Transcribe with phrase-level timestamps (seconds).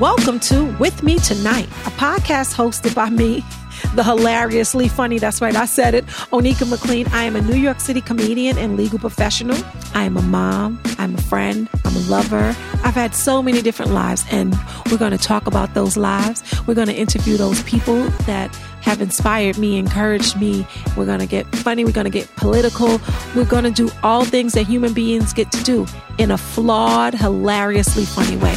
[0.00, 3.42] Welcome to With Me Tonight, a podcast hosted by me,
[3.96, 7.08] the hilariously funny, that's right, I said it, Onika McLean.
[7.08, 9.56] I am a New York City comedian and legal professional.
[9.94, 12.54] I am a mom, I'm a friend, I'm a lover.
[12.84, 14.56] I've had so many different lives, and
[14.88, 16.44] we're going to talk about those lives.
[16.68, 20.64] We're going to interview those people that have inspired me, encouraged me.
[20.96, 23.00] We're going to get funny, we're going to get political.
[23.34, 25.86] We're going to do all things that human beings get to do
[26.18, 28.56] in a flawed, hilariously funny way.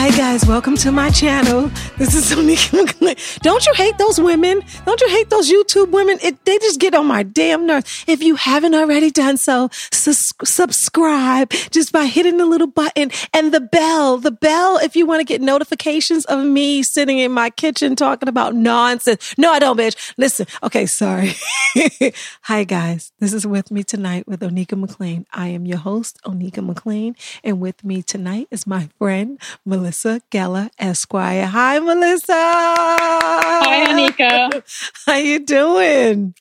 [0.00, 1.70] Hi guys, welcome to my channel.
[1.98, 3.38] This is Sonika.
[3.42, 4.62] Don't you hate those women?
[4.86, 6.18] Don't you hate those YouTube women?
[6.22, 8.06] It, they just get on my damn nerves.
[8.08, 13.52] If you haven't already done so, sus- subscribe just by hitting the little button and
[13.52, 14.16] the bell.
[14.16, 18.30] The bell if you want to get notifications of me sitting in my kitchen talking
[18.30, 19.34] about nonsense.
[19.36, 20.14] No, I don't, bitch.
[20.16, 20.46] Listen.
[20.62, 21.34] Okay, sorry.
[22.44, 25.26] Hi guys, this is with me tonight with Onika McLean.
[25.30, 29.90] I am your host, Onika McLean, and with me tonight is my friend Melissa.
[30.04, 31.46] Melissa Geller Esquire.
[31.46, 32.32] Hi, Melissa.
[32.32, 34.62] Hi, Anika.
[35.06, 36.34] How you doing?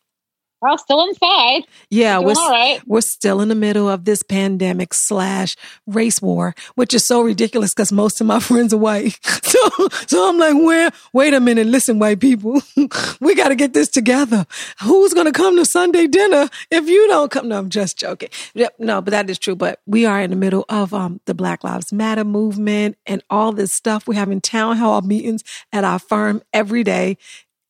[0.61, 1.63] We're still inside.
[1.89, 2.81] Yeah, we're all right.
[2.85, 5.55] we're still in the middle of this pandemic slash
[5.87, 9.19] race war, which is so ridiculous because most of my friends are white.
[9.49, 10.91] So, so I'm like, where?
[11.11, 12.61] Wait a minute, listen, white people,
[13.19, 14.45] we got to get this together.
[14.83, 17.49] Who's gonna come to Sunday dinner if you don't come?
[17.49, 18.29] No, I'm just joking.
[18.53, 19.55] Yep, no, but that is true.
[19.55, 23.51] But we are in the middle of um the Black Lives Matter movement and all
[23.51, 24.07] this stuff.
[24.07, 25.43] We're having town hall meetings
[25.73, 27.17] at our firm every day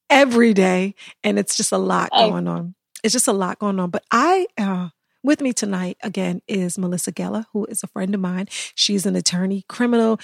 [0.09, 3.89] every day and it's just a lot going on it's just a lot going on.
[3.89, 4.89] But I, uh,
[5.23, 8.47] with me tonight again is Melissa Geller, who is a friend of mine.
[8.75, 10.19] She's an attorney, criminal.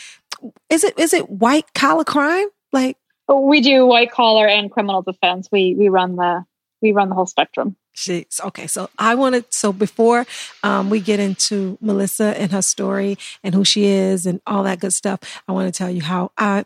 [0.70, 2.48] Is it is it white collar crime?
[2.72, 2.98] Like
[3.34, 5.50] we do white collar and criminal defense.
[5.52, 6.46] We we run the
[6.82, 7.76] we run the whole spectrum.
[7.94, 8.68] She's okay.
[8.68, 10.26] So I wanted so before
[10.64, 14.80] um, we get into Melissa and her story and who she is and all that
[14.80, 16.64] good stuff, I want to tell you how I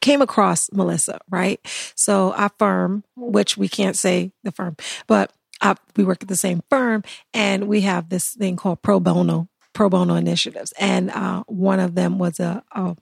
[0.00, 1.60] came across Melissa, right?
[1.94, 6.36] So our firm, which we can't say the firm, but I, we work at the
[6.36, 7.02] same firm
[7.34, 10.72] and we have this thing called pro bono, pro bono initiatives.
[10.78, 12.96] And uh, one of them was a, a,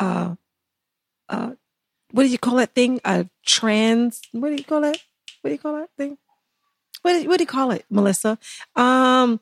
[0.00, 0.38] a,
[1.28, 1.56] a,
[2.10, 3.00] what do you call that thing?
[3.04, 4.98] A trans, what do you call that?
[5.40, 6.18] What do you call that thing?
[7.02, 8.38] What, what do you call it, Melissa?
[8.76, 9.40] Um,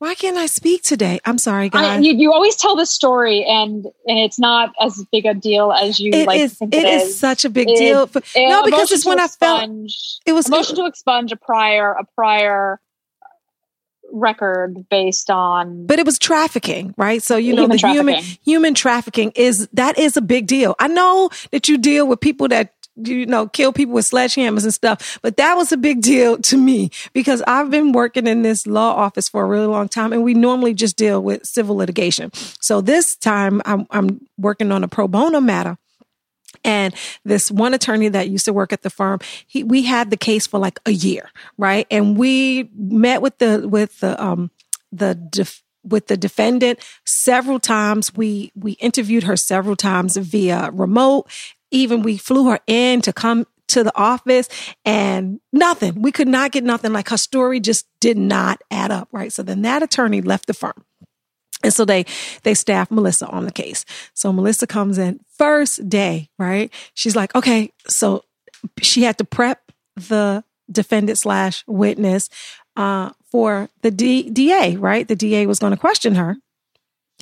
[0.00, 1.20] why can't I speak today?
[1.26, 1.84] I'm sorry, guys.
[1.84, 5.72] I, you, you, always tell the story, and and it's not as big a deal
[5.72, 6.40] as you it like.
[6.40, 7.10] Is, it, it is.
[7.10, 7.18] is.
[7.20, 8.06] such a big it, deal.
[8.06, 9.92] For, no, because it's when expunge,
[10.24, 12.80] I felt it was motion to expunge a prior a prior
[14.10, 19.30] record based on but it was trafficking right so you know the human human trafficking
[19.36, 22.74] is that is a big deal i know that you deal with people that
[23.06, 25.18] you know, kill people with sledgehammers and stuff.
[25.22, 28.94] But that was a big deal to me because I've been working in this law
[28.94, 32.30] office for a really long time and we normally just deal with civil litigation.
[32.60, 35.78] So this time I'm, I'm working on a pro bono matter.
[36.62, 36.94] And
[37.24, 40.46] this one attorney that used to work at the firm, he, we had the case
[40.46, 41.86] for like a year, right?
[41.90, 44.50] And we met with the, with the, um,
[44.92, 48.14] the, def- with the defendant several times.
[48.14, 51.30] We we interviewed her several times via remote
[51.70, 54.48] even we flew her in to come to the office
[54.84, 56.02] and nothing.
[56.02, 56.92] We could not get nothing.
[56.92, 59.32] Like her story just did not add up, right?
[59.32, 60.84] So then that attorney left the firm.
[61.62, 62.06] And so they
[62.42, 63.84] they staff Melissa on the case.
[64.14, 66.72] So Melissa comes in first day, right?
[66.94, 68.24] She's like, okay, so
[68.80, 72.28] she had to prep the defendant slash witness
[72.76, 75.06] uh, for the D- DA, right?
[75.06, 76.36] The DA was going to question her.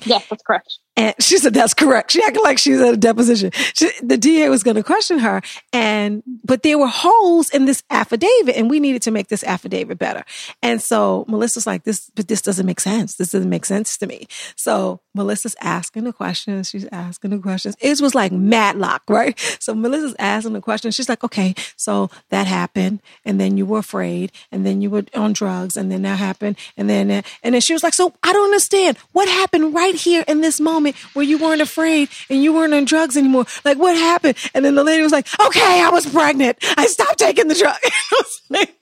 [0.05, 0.79] Yes, that's correct.
[0.99, 2.11] And she said, that's correct.
[2.11, 3.51] She acted like she was at a deposition.
[3.73, 5.41] She, the DA was going to question her.
[5.71, 9.97] And, but there were holes in this affidavit and we needed to make this affidavit
[9.97, 10.25] better.
[10.61, 13.15] And so Melissa's like, this, but this doesn't make sense.
[13.15, 14.27] This doesn't make sense to me.
[14.57, 16.69] So Melissa's asking the questions.
[16.69, 17.77] She's asking the questions.
[17.79, 19.39] It was like Matlock, right?
[19.61, 20.95] So Melissa's asking the questions.
[20.95, 23.01] She's like, okay, so that happened.
[23.23, 24.33] And then you were afraid.
[24.51, 25.77] And then you were on drugs.
[25.77, 26.57] And then that happened.
[26.75, 27.09] And then,
[27.41, 30.59] and then she was like, so I don't understand what happened right here in this
[30.59, 33.45] moment where you weren't afraid and you weren't on drugs anymore?
[33.63, 34.37] Like, what happened?
[34.53, 36.57] And then the lady was like, okay, I was pregnant.
[36.77, 37.77] I stopped taking the drug.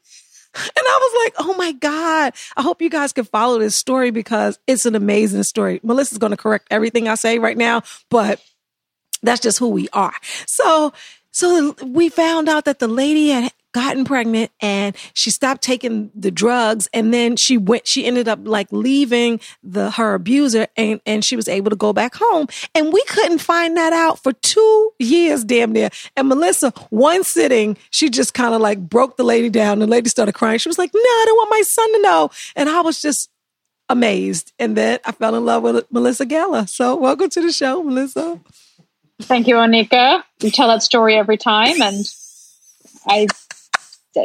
[0.58, 2.34] And I was like, oh my God.
[2.56, 5.80] I hope you guys can follow this story because it's an amazing story.
[5.84, 8.42] Melissa's going to correct everything I say right now, but
[9.22, 10.14] that's just who we are.
[10.48, 10.94] So,
[11.32, 16.32] so we found out that the lady had gotten pregnant and she stopped taking the
[16.32, 16.90] drugs.
[16.94, 21.36] And then she went she ended up like leaving the her abuser and and she
[21.36, 22.48] was able to go back home.
[22.74, 25.90] And we couldn't find that out for 2 years damn near.
[26.16, 29.78] And Melissa one sitting she just kind of like broke the lady down.
[29.78, 30.58] The lady started crying.
[30.58, 32.32] She was like no I don't want my son to know.
[32.56, 33.30] And I was just
[33.90, 34.54] amazed.
[34.58, 36.68] And then I fell in love with Melissa Geller.
[36.68, 38.40] So welcome to the show Melissa.
[39.22, 40.24] Thank you, Onika.
[40.42, 42.06] You tell that story every time, and
[43.08, 43.26] I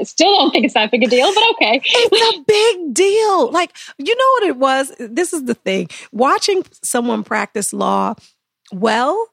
[0.04, 1.80] still don't think it's that big a deal, but okay.
[1.84, 3.50] It's a big deal.
[3.50, 4.92] Like, you know what it was?
[4.98, 5.88] This is the thing.
[6.12, 8.14] Watching someone practice law
[8.72, 9.28] well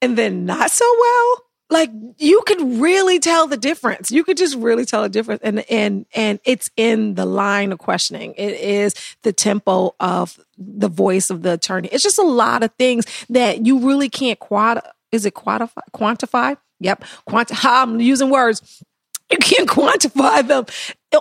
[0.00, 4.10] and then not so well, like you could really tell the difference.
[4.10, 5.40] You could just really tell the difference.
[5.42, 8.34] And and and it's in the line of questioning.
[8.36, 11.88] It is the tempo of the voice of the attorney.
[11.90, 14.80] It's just a lot of things that you really can't quad.
[15.10, 15.82] Is it quantify?
[15.92, 16.56] Quantify?
[16.80, 17.04] Yep.
[17.26, 18.82] Quanti- I'm using words
[19.30, 20.66] you can't quantify them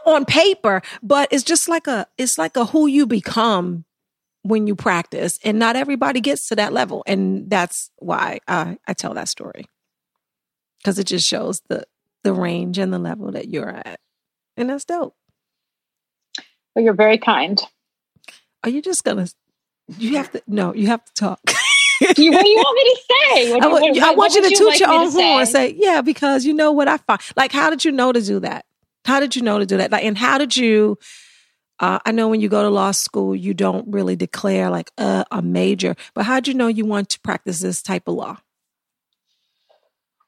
[0.06, 3.86] on paper, but it's just like a it's like a who you become
[4.44, 8.94] when you practice, and not everybody gets to that level, and that's why I, I
[8.94, 9.66] tell that story
[10.78, 11.86] because it just shows the
[12.24, 14.00] the range and the level that you're at,
[14.56, 15.16] and that's dope.
[16.76, 17.60] Well, you're very kind.
[18.64, 19.28] Are you just gonna?
[19.98, 20.74] You have to no.
[20.76, 21.40] You have to talk.
[22.18, 23.54] you, what do you want me to say?
[23.54, 25.76] What, I, what, I want you to you toot like your own horn and say,
[25.78, 27.22] yeah, because you know what I find.
[27.36, 28.66] Like, how did you know to do that?
[29.06, 29.92] How did you know to do that?
[29.92, 30.98] Like, and how did you?
[31.80, 35.26] Uh, I know when you go to law school, you don't really declare like uh,
[35.30, 38.38] a major, but how did you know you want to practice this type of law?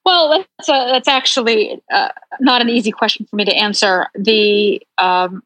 [0.04, 2.10] Well, that's, a, that's actually uh,
[2.40, 4.08] not an easy question for me to answer.
[4.16, 5.44] The um,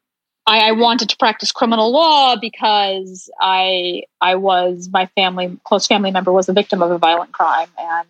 [0.51, 6.11] I, I, wanted to practice criminal law because I I was my family close family
[6.11, 8.09] member was a victim of a violent crime, and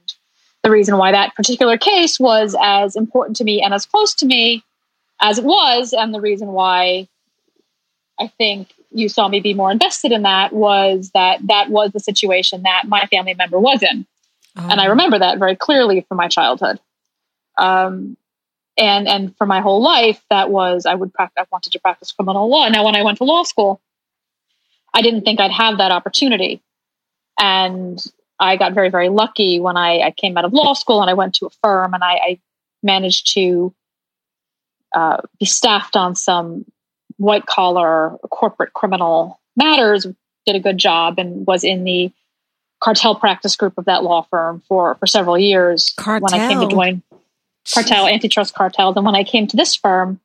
[0.63, 4.25] the reason why that particular case was as important to me and as close to
[4.25, 4.63] me
[5.21, 7.07] as it was, and the reason why
[8.19, 11.99] I think you saw me be more invested in that was that that was the
[11.99, 14.07] situation that my family member was in,
[14.57, 14.67] oh.
[14.67, 14.89] and I oh.
[14.89, 16.79] remember that very clearly from my childhood.
[17.59, 18.17] Um,
[18.81, 22.11] and and for my whole life that was i would practice i wanted to practice
[22.11, 23.79] criminal law now when i went to law school
[24.93, 26.61] i didn't think i'd have that opportunity
[27.39, 28.03] and
[28.39, 31.13] i got very very lucky when i, I came out of law school and i
[31.13, 32.39] went to a firm and i, I
[32.83, 33.73] managed to
[34.93, 36.65] uh, be staffed on some
[37.17, 40.07] white collar corporate criminal matters
[40.45, 42.11] did a good job and was in the
[42.81, 46.23] cartel practice group of that law firm for for several years cartel.
[46.23, 47.03] when i came to join
[47.73, 48.95] cartel, antitrust cartels.
[48.95, 50.19] And when I came to this firm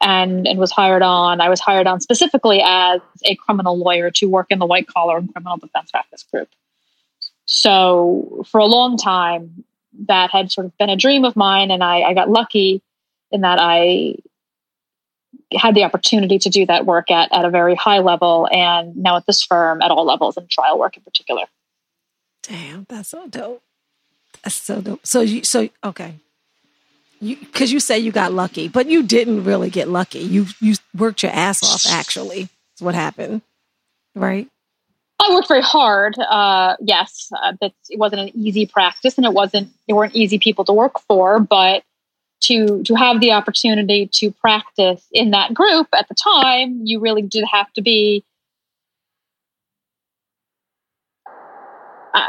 [0.00, 4.26] and, and was hired on, I was hired on specifically as a criminal lawyer to
[4.26, 6.48] work in the white collar and criminal defense practice group.
[7.46, 9.64] So for a long time,
[10.06, 11.70] that had sort of been a dream of mine.
[11.70, 12.82] And I, I got lucky
[13.30, 14.16] in that I
[15.56, 19.16] had the opportunity to do that work at, at a very high level and now
[19.16, 21.42] at this firm at all levels and trial work in particular.
[22.42, 23.62] Damn, that's so dope.
[24.42, 25.00] That's so dope.
[25.04, 26.14] So you so okay
[27.20, 30.20] because you say you got lucky, but you didn't really get lucky.
[30.20, 31.92] You you worked your ass off.
[31.92, 33.42] Actually, is what happened,
[34.14, 34.48] right?
[35.20, 36.18] I worked very hard.
[36.18, 39.70] Uh, yes, uh, it wasn't an easy practice, and it wasn't.
[39.86, 41.84] They weren't easy people to work for, but
[42.42, 47.22] to to have the opportunity to practice in that group at the time, you really
[47.22, 48.24] did have to be.
[52.14, 52.26] Uh,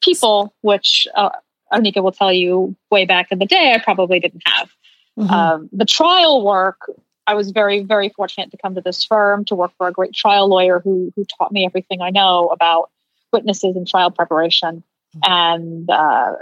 [0.00, 1.30] people, which uh,
[1.76, 4.70] Anika will tell you way back in the day, I probably didn't have.
[5.18, 5.30] Mm-hmm.
[5.32, 6.90] Um, the trial work,
[7.26, 10.14] I was very, very fortunate to come to this firm to work for a great
[10.14, 12.90] trial lawyer who who taught me everything I know about
[13.32, 14.82] witnesses and trial preparation,
[15.16, 15.20] mm-hmm.
[15.24, 16.32] and uh,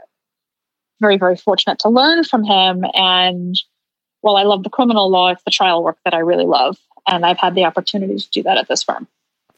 [1.01, 2.85] very, very fortunate to learn from him.
[2.95, 3.61] And
[4.21, 6.77] while I love the criminal law, it's the trial work that I really love,
[7.07, 9.07] and I've had the opportunity to do that at this firm.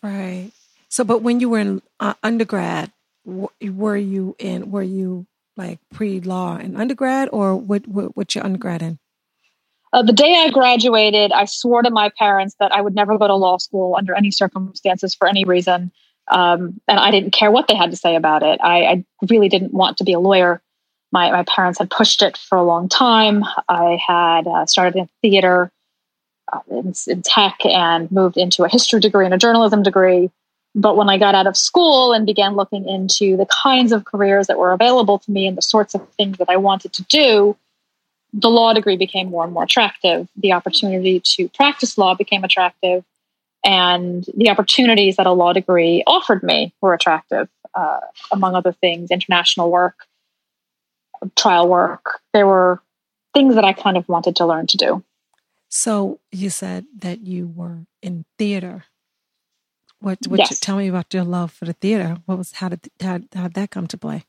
[0.03, 0.51] Right.
[0.89, 2.93] So, but when you were in uh, undergrad,
[3.25, 4.71] were you in?
[4.71, 8.99] Were you like pre law and undergrad, or what, what what's your undergrad in?
[9.93, 13.27] Uh, the day I graduated, I swore to my parents that I would never go
[13.27, 15.91] to law school under any circumstances for any reason.
[16.29, 18.61] Um, and I didn't care what they had to say about it.
[18.63, 20.61] I, I, really didn't want to be a lawyer.
[21.13, 23.45] My, my parents had pushed it for a long time.
[23.69, 25.71] I had uh, started in theater
[26.53, 30.31] uh, in, in tech and moved into a history degree and a journalism degree.
[30.77, 34.47] But when I got out of school and began looking into the kinds of careers
[34.47, 37.57] that were available to me and the sorts of things that I wanted to do,
[38.35, 40.29] the law degree became more and more attractive.
[40.37, 43.05] The opportunity to practice law became attractive.
[43.65, 49.11] And the opportunities that a law degree offered me were attractive, uh, among other things,
[49.11, 50.07] international work,
[51.37, 52.21] trial work.
[52.35, 52.83] There were
[53.33, 55.03] things that I kind of wanted to learn to do.
[55.71, 58.85] So you said that you were in theater.
[60.01, 60.19] What?
[60.29, 60.61] what yes.
[60.61, 62.19] tell me about your love for the theater.
[62.27, 62.53] What was?
[62.53, 64.25] How did how, how did that come to play?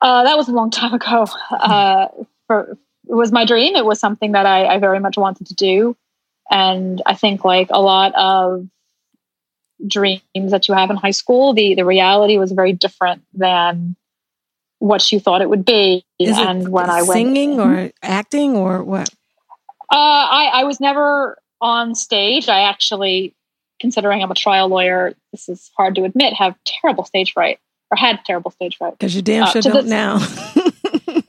[0.00, 1.26] Uh, that was a long time ago.
[1.50, 2.08] Uh,
[2.46, 2.78] for
[3.08, 3.76] it was my dream.
[3.76, 5.96] It was something that I, I very much wanted to do,
[6.50, 8.66] and I think like a lot of
[9.86, 13.96] dreams that you have in high school, the the reality was very different than
[14.78, 16.04] what you thought it would be.
[16.18, 19.08] Is and when I went singing or acting or what?
[19.92, 22.48] Uh, I, I was never on stage.
[22.48, 23.34] I actually,
[23.80, 27.58] considering I'm a trial lawyer, this is hard to admit, have terrible stage fright
[27.90, 28.92] or had terrible stage fright.
[28.92, 30.18] Because you damn uh, sure don't this, now.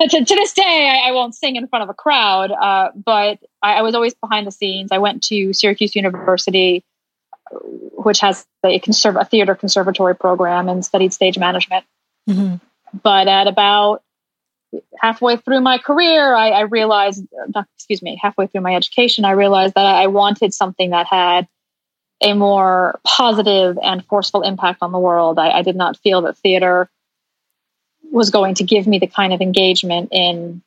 [0.09, 3.39] to, to, this day, I, I, won't sing in front of a crowd, uh, but
[3.61, 4.91] I, I, was always behind the scenes.
[4.91, 6.83] I went to Syracuse University,
[7.51, 11.85] which has a, conserv- a theater conservatory program and studied stage management.
[12.29, 12.55] Mm-hmm.
[13.01, 14.03] But at about
[14.99, 19.31] halfway through my career, I, I realized, uh, excuse me, halfway through my education, I
[19.31, 21.47] realized that I wanted something that had
[22.21, 25.39] a more positive and forceful impact on the world.
[25.39, 26.89] I, I did not feel that theater
[28.11, 30.61] was going to give me the kind of engagement in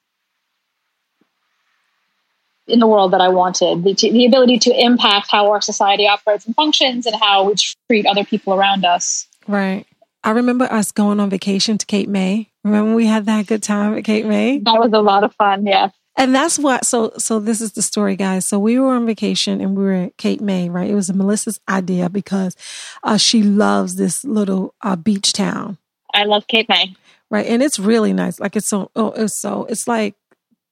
[2.66, 6.46] in the world that I wanted, the, the ability to impact how our society operates
[6.46, 7.54] and functions and how we
[7.90, 9.28] treat other people around us.
[9.46, 9.86] Right.
[10.22, 12.48] I remember us going on vacation to Cape May.
[12.64, 14.60] Remember we had that good time at Cape May?
[14.60, 15.90] That was a lot of fun, yeah.
[16.16, 18.48] And that's what so so this is the story, guys.
[18.48, 20.88] So we were on vacation and we were at Cape May, right?
[20.88, 22.56] It was a Melissa's idea because
[23.02, 25.78] uh, she loves this little uh, beach town.
[26.14, 26.94] I love Cape May.
[27.30, 27.46] Right.
[27.46, 28.38] And it's really nice.
[28.38, 30.14] Like it's so oh it's so it's like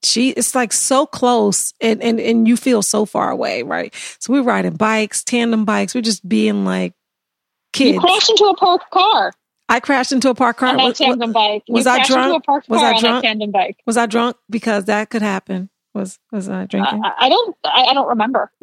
[0.04, 3.92] she it's like so close and, and and you feel so far away, right?
[4.20, 6.94] So we're riding bikes, tandem bikes, we're just being like
[7.72, 7.94] kids.
[7.94, 9.32] You crashed into a parked car.
[9.73, 10.69] I crashed into a parked car.
[10.69, 11.62] On a tandem bike.
[11.67, 12.47] Was you I drunk?
[12.47, 13.25] was I drunk?
[13.25, 13.79] tandem bike.
[13.87, 14.37] Was I drunk?
[14.50, 15.71] Because that could happen.
[15.95, 17.02] Was was I drinking?
[17.02, 17.57] I, I don't.
[17.64, 18.50] I, I, don't remember.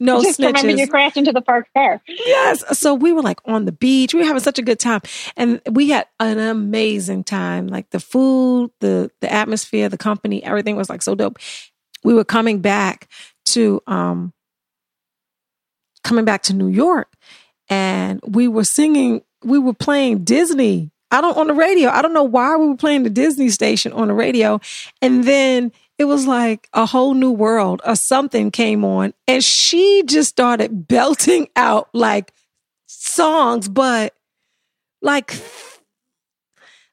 [0.00, 0.62] no I just snitches.
[0.62, 2.00] remember you crashed into the parked car.
[2.08, 2.78] Yes.
[2.78, 4.14] So we were like on the beach.
[4.14, 5.00] We were having such a good time,
[5.36, 7.68] and we had an amazing time.
[7.68, 11.38] Like the food, the the atmosphere, the company, everything was like so dope.
[12.02, 13.08] We were coming back
[13.50, 14.32] to um
[16.04, 17.12] coming back to New York,
[17.68, 20.90] and we were singing, we were playing Disney.
[21.10, 21.90] I don't on the radio.
[21.90, 24.60] I don't know why we were playing the Disney station on the radio.
[25.00, 30.02] And then it was like a whole new world or something came on and she
[30.06, 32.32] just started belting out like
[32.86, 34.14] songs, but
[35.00, 35.34] like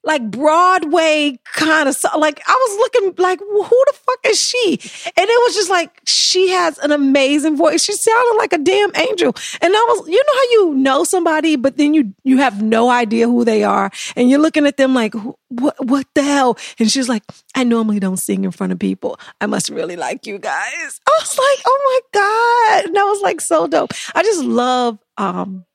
[0.05, 4.79] like Broadway kind of like I was looking like who the fuck is she?
[5.05, 7.83] And it was just like she has an amazing voice.
[7.83, 9.35] She sounded like a damn angel.
[9.61, 12.89] And I was you know how you know somebody but then you you have no
[12.89, 15.13] idea who they are and you're looking at them like
[15.49, 16.57] what what the hell?
[16.79, 17.23] And she's like
[17.55, 19.19] I normally don't sing in front of people.
[19.41, 20.99] I must really like you guys.
[21.07, 23.91] I was like, "Oh my god." And I was like so dope.
[24.13, 25.65] I just love um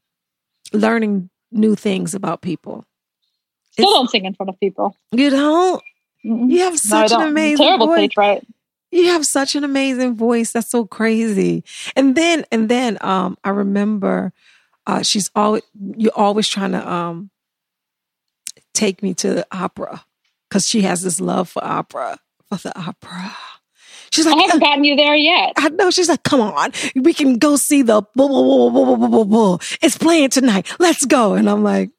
[0.72, 2.84] learning new things about people.
[3.82, 4.96] Still don't sing in front of people.
[5.12, 5.82] You don't?
[6.24, 6.50] Mm-mm.
[6.50, 7.98] You have such no, an amazing terrible voice.
[7.98, 8.46] stage right?
[8.90, 10.52] You have such an amazing voice.
[10.52, 11.64] That's so crazy.
[11.96, 14.32] And then and then um I remember
[14.86, 15.62] uh she's always
[15.96, 17.30] you're always trying to um
[18.74, 20.04] take me to the opera
[20.48, 22.18] because she has this love for opera
[22.48, 23.36] for the opera.
[24.12, 25.52] She's like, I haven't gotten you there yet.
[25.56, 25.90] I know.
[25.90, 28.02] She's like, come on, we can go see the.
[29.80, 30.68] It's playing tonight.
[30.80, 31.34] Let's go.
[31.34, 31.90] And I'm like,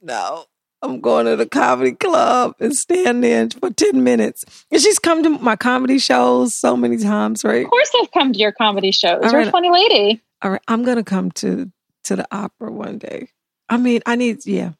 [0.00, 0.46] no,
[0.84, 4.44] I'm going to the comedy club and stand there for 10 minutes.
[4.70, 7.64] And she's come to my comedy shows so many times, right?
[7.64, 9.20] Of course I've come to your comedy shows.
[9.24, 9.48] All You're right.
[9.48, 10.22] a funny lady.
[10.42, 10.60] All right.
[10.68, 11.72] I'm going to come to,
[12.04, 13.28] to the opera one day.
[13.66, 14.72] I mean, I need, yeah.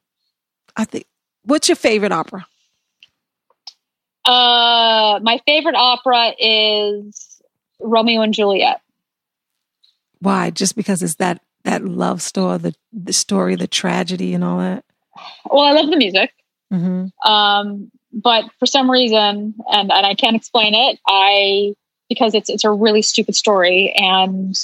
[0.77, 1.07] I think,
[1.45, 2.47] what's your favorite opera?
[4.27, 7.41] Uh, my favorite opera is
[7.81, 8.83] Romeo and Juliet.
[10.19, 10.51] Why?
[10.51, 14.85] Just because it's that, that love story, the, the story, the tragedy and all that?
[15.51, 16.33] Well, I love the music.
[16.73, 17.31] Mm-hmm.
[17.31, 21.75] Um, but for some reason, and, and I can't explain it, I
[22.09, 24.57] because it's it's a really stupid story and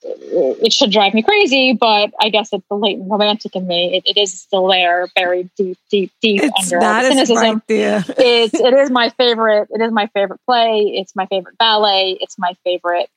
[0.00, 3.96] it should drive me crazy, but I guess it's the latent romantic in me.
[3.96, 7.62] It, it is still there, buried deep, deep, deep it's under all the cynicism.
[7.68, 9.68] It's it is my favorite.
[9.70, 10.82] It is my favorite play.
[10.94, 12.16] It's my favorite ballet.
[12.20, 13.08] It's my favorite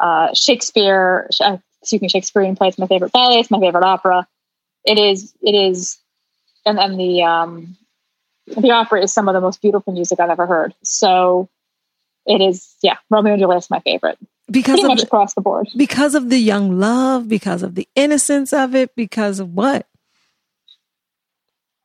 [0.00, 1.28] uh, Shakespeare.
[1.40, 2.68] Uh, excuse me, Shakespearean play.
[2.68, 3.40] It's my favorite ballet.
[3.40, 4.26] It's my favorite opera
[4.84, 5.98] it is it is
[6.66, 7.76] and then the um
[8.46, 10.74] the opera is some of the most beautiful music I've ever heard.
[10.82, 11.48] So
[12.26, 14.18] it is yeah, Romeo and Juliet is my favorite.
[14.50, 15.68] Because Pretty much the, across the board.
[15.74, 19.86] Because of the young love, because of the innocence of it, because of what?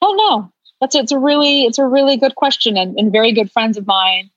[0.01, 0.51] Oh no.
[0.81, 3.85] That's it's a really it's a really good question, and, and very good friends of
[3.85, 4.29] mine.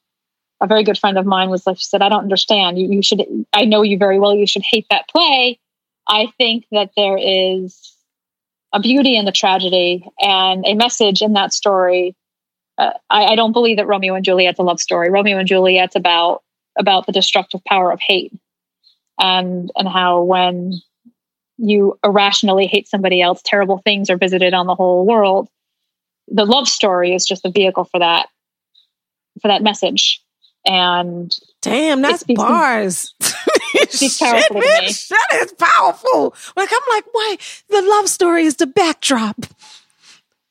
[0.60, 2.78] A very good friend of mine was like, she said, "I don't understand.
[2.78, 3.24] You, you should.
[3.52, 4.34] I know you very well.
[4.34, 5.58] You should hate that play."
[6.08, 7.91] I think that there is
[8.72, 12.16] a beauty in the tragedy and a message in that story.
[12.78, 15.10] Uh, I, I don't believe that Romeo and Juliet's a love story.
[15.10, 16.42] Romeo and Juliet's about
[16.78, 18.32] about the destructive power of hate
[19.18, 20.72] and and how when
[21.58, 25.48] you irrationally hate somebody else, terrible things are visited on the whole world.
[26.28, 28.28] The love story is just a vehicle for that
[29.40, 30.22] for that message.
[30.64, 33.14] And damn, that's bars.
[33.90, 36.34] She's powerful shit, Shit is powerful.
[36.56, 37.36] Like I'm like, why?
[37.68, 39.46] The love story is the backdrop.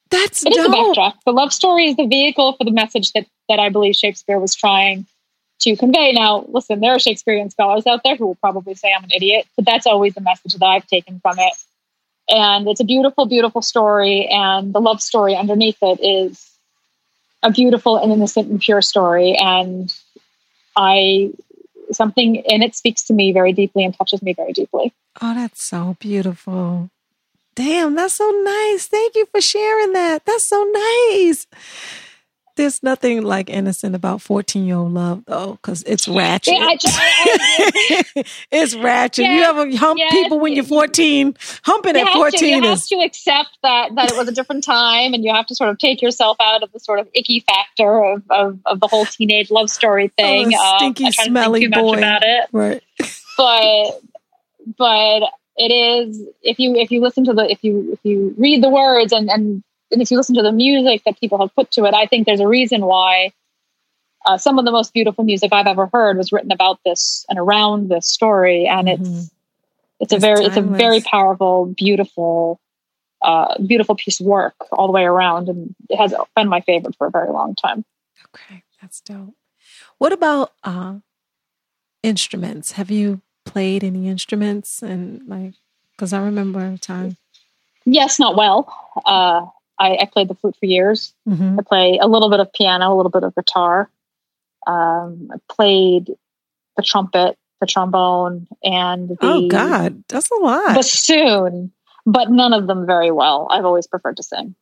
[0.09, 0.59] That's it dope.
[0.59, 1.23] is the backdrop.
[1.25, 4.55] The love story is the vehicle for the message that that I believe Shakespeare was
[4.55, 5.05] trying
[5.61, 6.11] to convey.
[6.11, 9.47] Now, listen, there are Shakespearean scholars out there who will probably say I'm an idiot,
[9.55, 11.53] but that's always the message that I've taken from it.
[12.29, 16.49] And it's a beautiful, beautiful story, and the love story underneath it is
[17.43, 19.35] a beautiful and innocent and pure story.
[19.37, 19.93] And
[20.75, 21.31] I
[21.93, 24.93] something and it speaks to me very deeply and touches me very deeply.
[25.21, 26.89] Oh, that's so beautiful.
[27.55, 28.88] Damn, that's so nice.
[28.88, 30.25] Thank you for sharing that.
[30.25, 31.48] That's so nice.
[32.55, 36.53] There's nothing like innocent about 14 year old love though, because it's ratchet.
[36.53, 39.25] Yeah, it's ratchet.
[39.25, 41.36] Yeah, you ever hump yeah, people when you're 14?
[41.63, 42.65] Humping you at 14 to, you is.
[42.65, 45.70] have to accept that that it was a different time, and you have to sort
[45.70, 49.05] of take yourself out of the sort of icky factor of, of, of the whole
[49.05, 50.51] teenage love story oh, thing.
[50.55, 51.98] Oh, stinky, um, smelly boy.
[51.98, 52.84] about it, right?
[53.38, 54.01] But
[54.77, 55.24] but
[55.58, 58.70] it is if you if you listen to the if you if you read the
[58.70, 59.63] words and and
[60.00, 62.39] if you listen to the music that people have put to it, I think there's
[62.39, 63.33] a reason why
[64.25, 67.39] uh, some of the most beautiful music I've ever heard was written about this and
[67.39, 69.03] around this story, and mm-hmm.
[69.03, 69.31] it's
[70.00, 70.57] it's, a very timeless.
[70.57, 72.60] it's a very powerful, beautiful,
[73.21, 76.95] uh, beautiful piece of work all the way around, and it has been my favorite
[76.98, 77.83] for a very long time.
[78.33, 79.36] Okay, that's dope.
[79.98, 80.95] What about uh,
[82.03, 82.74] instruments?
[82.74, 85.53] Have you played any instruments and like?
[85.91, 87.17] Because I remember a time.
[87.86, 88.74] Yes, not well.
[89.05, 89.45] Uh,
[89.81, 91.13] I, I played the flute for years.
[91.27, 91.59] Mm-hmm.
[91.59, 93.89] I play a little bit of piano, a little bit of guitar.
[94.67, 96.11] Um, I played
[96.77, 100.75] the trumpet, the trombone, and the oh god, that's a lot.
[100.75, 101.72] Bassoon,
[102.05, 103.48] but none of them very well.
[103.50, 104.53] I've always preferred to sing.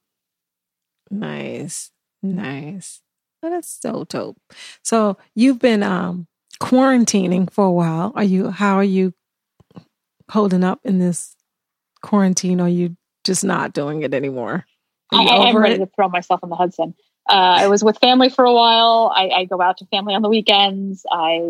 [1.11, 1.91] Nice,
[2.23, 3.01] nice.
[3.41, 4.37] That's so dope.
[4.83, 6.27] So you've been um,
[6.61, 8.13] quarantining for a while.
[8.15, 8.51] Are you?
[8.51, 9.13] How are you
[10.31, 11.35] holding up in this
[12.01, 12.61] quarantine?
[12.61, 14.65] Are you just not doing it anymore?
[15.11, 15.79] I, am ready it?
[15.79, 16.93] to throw myself in the Hudson.
[17.27, 19.11] Uh, I was with family for a while.
[19.15, 21.05] I, I, go out to family on the weekends.
[21.11, 21.41] I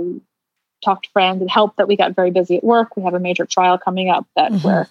[0.83, 1.41] talk to friends.
[1.41, 2.97] It helped that we got very busy at work.
[2.97, 4.67] We have a major trial coming up that mm-hmm.
[4.67, 4.87] we're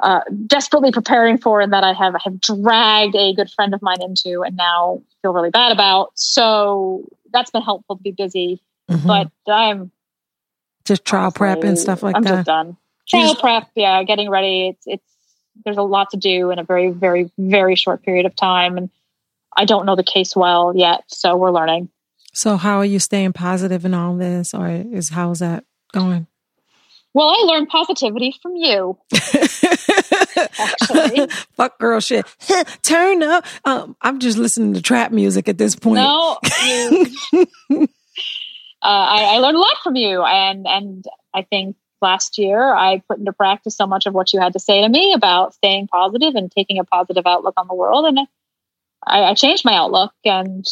[0.00, 3.82] uh, desperately preparing for, and that I have I have dragged a good friend of
[3.82, 6.12] mine into, and now feel really bad about.
[6.14, 8.60] So that's been helpful to be busy.
[8.90, 9.06] Mm-hmm.
[9.06, 9.90] But I'm
[10.84, 12.30] just trial honestly, prep and stuff like I'm that.
[12.30, 12.76] I'm just done.
[13.08, 14.68] Trial prep, yeah, getting ready.
[14.68, 15.11] It's it's
[15.64, 18.76] there's a lot to do in a very, very, very short period of time.
[18.76, 18.90] And
[19.56, 21.04] I don't know the case well yet.
[21.08, 21.88] So we're learning.
[22.32, 26.26] So how are you staying positive in all this or is how's that going?
[27.14, 28.96] Well, I learned positivity from you.
[30.58, 31.28] Actually.
[31.56, 32.24] Fuck girl shit.
[32.82, 33.44] Turn up.
[33.66, 35.96] Um, I'm just listening to trap music at this point.
[35.96, 37.06] No, you,
[37.72, 37.86] uh,
[38.82, 43.18] I, I learned a lot from you, and and I think last year, I put
[43.18, 46.34] into practice so much of what you had to say to me about staying positive
[46.34, 48.06] and taking a positive outlook on the world.
[48.06, 48.18] And
[49.06, 50.66] I, I changed my outlook and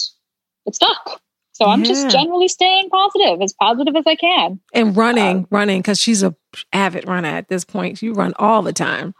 [0.66, 1.20] it stuck.
[1.52, 1.88] So I'm yeah.
[1.88, 4.60] just generally staying positive, as positive as I can.
[4.72, 6.34] And running, uh, running, because she's a
[6.72, 8.00] avid runner at this point.
[8.00, 9.14] You run all the time,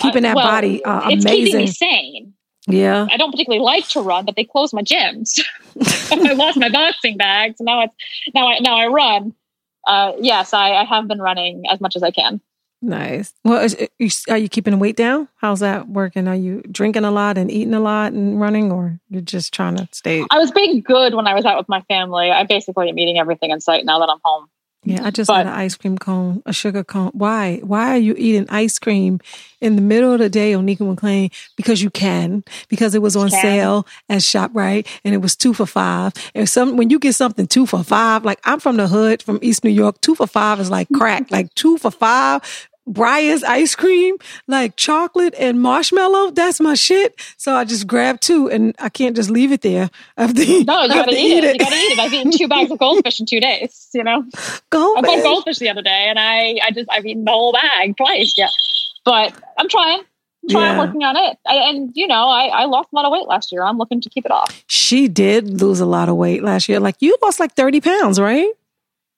[0.00, 1.44] keeping that well, body uh, it's amazing.
[1.44, 2.34] keeping me sane.
[2.66, 5.38] Yeah, I don't particularly like to run, but they closed my gyms.
[6.10, 7.60] I lost my boxing bags.
[7.60, 7.94] Now it's
[8.34, 9.32] now I now I run
[9.86, 12.40] uh, yes, I, I, have been running as much as I can.
[12.82, 13.32] Nice.
[13.44, 13.76] Well, is,
[14.28, 15.28] are you keeping weight down?
[15.36, 16.28] How's that working?
[16.28, 19.76] Are you drinking a lot and eating a lot and running, or you're just trying
[19.76, 20.24] to stay?
[20.30, 22.30] I was being good when I was out with my family.
[22.30, 24.48] I basically am eating everything in sight now that I'm home.
[24.84, 27.10] Yeah, I just but, had an ice cream cone, a sugar cone.
[27.14, 27.60] Why?
[27.62, 29.20] Why are you eating ice cream
[29.60, 31.30] in the middle of the day Onika McLean?
[31.56, 32.44] Because you can.
[32.68, 36.12] Because it was on sale at ShopRite and it was two for five.
[36.34, 39.38] And some when you get something two for five, like I'm from the hood, from
[39.42, 41.30] East New York, two for five is like crack.
[41.30, 42.42] like two for five
[42.88, 44.16] Breyers ice cream,
[44.46, 46.32] like chocolate and marshmallow.
[46.32, 47.20] That's my shit.
[47.38, 49.90] So I just grabbed two and I can't just leave it there.
[50.16, 51.44] I have to, no, you gotta eat, eat it.
[51.44, 51.52] it.
[51.54, 51.98] You gotta eat it.
[51.98, 54.24] I've eaten two bags of goldfish in two days, you know?
[54.70, 55.10] Goldfish.
[55.10, 57.96] I bought goldfish the other day and I, I just, I've eaten the whole bag
[57.96, 58.34] twice.
[58.36, 58.48] Yeah.
[59.04, 60.00] But I'm trying.
[60.50, 60.78] try yeah.
[60.78, 61.38] working on it.
[61.46, 63.64] I, and you know, I, I lost a lot of weight last year.
[63.64, 64.64] I'm looking to keep it off.
[64.66, 66.80] She did lose a lot of weight last year.
[66.80, 68.50] Like you lost like 30 pounds, right?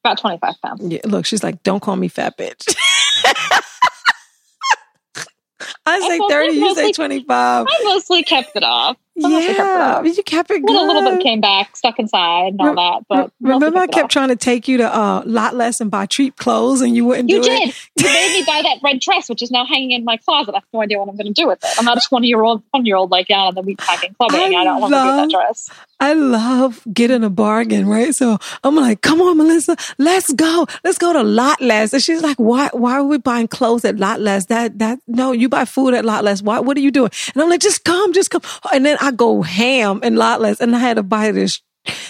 [0.05, 0.85] About 25 pounds.
[0.85, 2.77] Yeah, look, she's like, don't call me fat bitch.
[5.87, 7.67] I say 30, you say 25.
[7.69, 8.97] I mostly kept it off.
[9.17, 10.77] Yeah, you kept it good.
[10.77, 13.05] A little bit came back, stuck inside and all that.
[13.09, 16.37] But remember, I kept trying to take you to uh, Lot Less and buy cheap
[16.37, 17.69] clothes, and you wouldn't you do did.
[17.69, 17.89] it.
[17.97, 20.55] You made me buy that red dress, which is now hanging in my closet.
[20.55, 21.71] I have no idea what I'm going to do with it.
[21.79, 24.55] I'm not a 20 year old, 20 year old like down in the meatpacking clubbing.
[24.55, 25.69] I, I don't want to do that dress.
[25.99, 28.15] I love getting a bargain, right?
[28.15, 30.67] So I'm like, come on, Melissa, let's go.
[30.85, 31.93] Let's go to Lot Less.
[31.93, 34.47] And she's like, why, why are we buying clothes at Lot Less?
[34.47, 36.43] That, that, no, you buy food at Lot Less.
[36.43, 37.11] Why, what are you doing?
[37.35, 38.43] And I'm like, just come, just come.
[38.73, 41.61] And then I go ham and Lot Less and I had to buy this,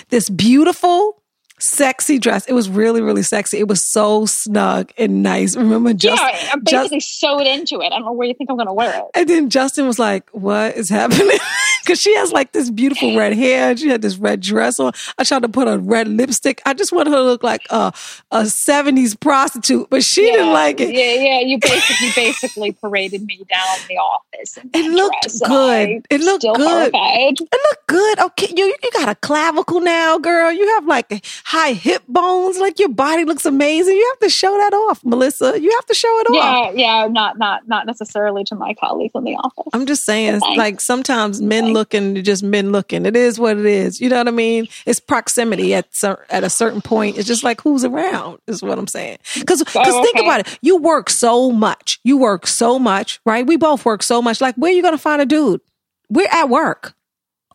[0.08, 1.22] this beautiful,
[1.58, 2.46] sexy dress.
[2.46, 3.58] It was really, really sexy.
[3.58, 5.56] It was so snug and nice.
[5.56, 7.86] Remember, just yeah, I'm basically just, sewed into it.
[7.86, 9.04] I don't know where you think I'm going to wear it.
[9.14, 11.38] And then Justin was like, "What is happening?"
[11.86, 13.70] Because she has like this beautiful red hair.
[13.70, 14.92] And She had this red dress on.
[15.18, 16.60] I tried to put a red lipstick.
[16.66, 17.92] I just wanted her to look like a
[18.32, 20.92] a '70s prostitute, but she yeah, didn't like it.
[20.92, 21.40] Yeah, yeah.
[21.40, 24.58] You basically basically paraded me down the office.
[24.74, 26.06] It looked dress, good.
[26.10, 26.56] It looked good.
[26.56, 27.40] Horrified.
[27.40, 28.18] It looked good.
[28.18, 30.50] Okay, you you got a clavicle now, girl.
[30.50, 32.58] You have like high hip bones.
[32.58, 33.94] Like your body looks amazing.
[33.94, 35.60] You have to show that off, Melissa.
[35.60, 36.74] You have to show it yeah, off.
[36.74, 37.08] Yeah, yeah.
[37.08, 39.70] Not not not necessarily to my colleagues in the office.
[39.72, 43.06] I'm just saying, like sometimes men looking, just men looking.
[43.06, 44.00] It is what it is.
[44.00, 44.66] You know what I mean?
[44.86, 45.86] It's proximity at
[46.30, 47.18] at a certain point.
[47.18, 49.18] It's just like who's around is what I'm saying.
[49.38, 50.02] Because oh, okay.
[50.02, 50.58] think about it.
[50.62, 52.00] You work so much.
[52.02, 53.46] You work so much, right?
[53.46, 54.40] We both work so much.
[54.40, 55.60] Like where are you going to find a dude?
[56.08, 56.94] We're at work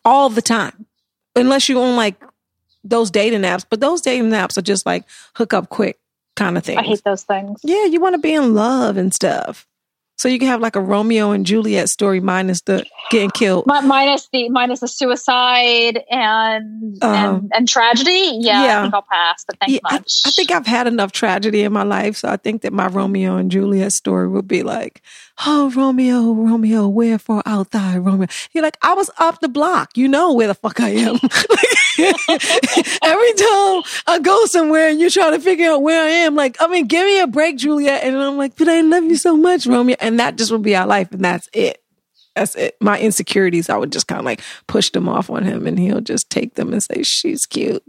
[0.04, 0.86] all the time,
[1.36, 2.22] unless you own like
[2.84, 5.04] those dating apps, but those dating apps are just like
[5.34, 5.98] hook up quick
[6.36, 6.78] kind of thing.
[6.78, 7.60] I hate those things.
[7.62, 9.66] Yeah, you want to be in love and stuff.
[10.22, 13.66] So you can have like a Romeo and Juliet story minus the getting killed.
[13.66, 18.38] minus the minus the suicide and um, and, and, tragedy.
[18.38, 19.44] Yeah, yeah, I think I'll pass.
[19.44, 20.22] But thanks yeah, much.
[20.24, 22.86] I, I, think I've had enough tragedy in my life, so I think that my
[22.86, 25.02] Romeo and Juliet story would be like,
[25.46, 29.96] "Oh, Romeo, Romeo, wherefore art thou, Romeo?" You're like, I was up the block.
[29.96, 31.16] You know where the fuck I am.
[33.02, 36.56] Every time I go somewhere and you're trying to figure out where I am, like,
[36.60, 38.02] I mean, give me a break, Juliet.
[38.04, 39.96] And I'm like, but I love you so much, Romeo.
[40.00, 41.12] And that just would be our life.
[41.12, 41.82] And that's it.
[42.34, 42.76] That's it.
[42.80, 46.00] My insecurities, I would just kind of like push them off on him and he'll
[46.00, 47.82] just take them and say, she's cute.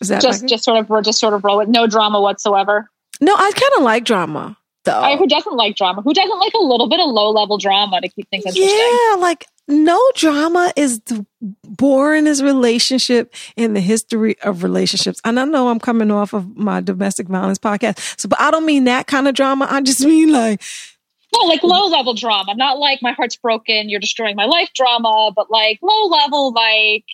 [0.00, 1.68] Is that just, like just sort of, just sort of roll it.
[1.68, 2.90] No drama whatsoever.
[3.20, 4.56] No, I kind of like drama.
[4.88, 5.00] Though.
[5.00, 6.02] I, who doesn't like drama?
[6.02, 8.68] Who doesn't like a little bit of low level drama to keep things interesting?
[8.68, 11.26] Yeah, like no drama is the
[11.66, 15.20] boringest relationship in the history of relationships.
[15.24, 18.18] And I know I'm coming off of my domestic violence podcast.
[18.18, 19.66] So, but I don't mean that kind of drama.
[19.68, 20.62] I just mean like,
[21.34, 25.30] no, like low level drama, not like my heart's broken, you're destroying my life drama,
[25.36, 27.04] but like low level, like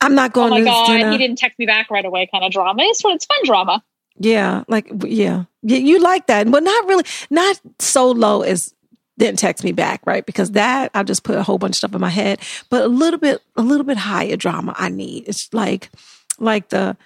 [0.00, 0.50] I'm not oh going.
[0.50, 1.10] To Oh my god, dinner.
[1.10, 2.82] he didn't text me back right away, kind of drama.
[2.84, 3.82] It's it's fun drama.
[4.16, 8.74] Yeah, like yeah, yeah, you like that, but not really, not so low as
[9.18, 10.24] didn't text me back, right?
[10.24, 12.40] Because that I just put a whole bunch of stuff in my head.
[12.70, 15.28] But a little bit, a little bit higher drama I need.
[15.28, 15.90] It's like,
[16.38, 16.96] like the,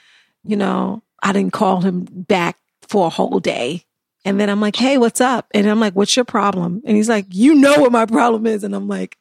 [0.44, 3.84] you know, I didn't call him back for a whole day.
[4.24, 5.46] And then I'm like, hey, what's up?
[5.52, 6.82] And I'm like, what's your problem?
[6.84, 8.64] And he's like, you know what my problem is.
[8.64, 9.16] And I'm like,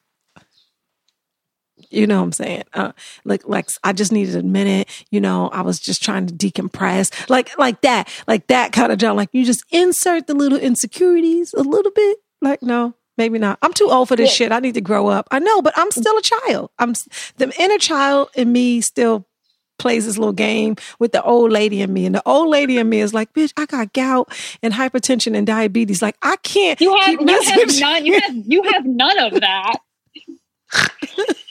[1.89, 2.63] you know what I'm saying?
[2.73, 2.91] Uh,
[3.23, 4.89] like, like I just needed a minute.
[5.11, 8.97] You know, I was just trying to decompress, like, like that, like that kind of
[8.97, 9.17] job.
[9.17, 13.59] Like you just insert the little insecurities a little bit, like, no, maybe not.
[13.61, 14.45] I'm too old for this yeah.
[14.45, 14.51] shit.
[14.51, 15.27] I need to grow up.
[15.31, 16.71] I know, but I'm still a child.
[16.79, 16.93] I'm
[17.37, 19.27] the inner child in me still
[19.77, 22.05] plays this little game with the old lady in me.
[22.05, 25.45] And the old lady in me is like, bitch, I got gout and hypertension and
[25.45, 26.01] diabetes.
[26.01, 26.79] Like I can't.
[26.79, 28.05] You have, you have none.
[28.05, 29.77] You have, you have none of that.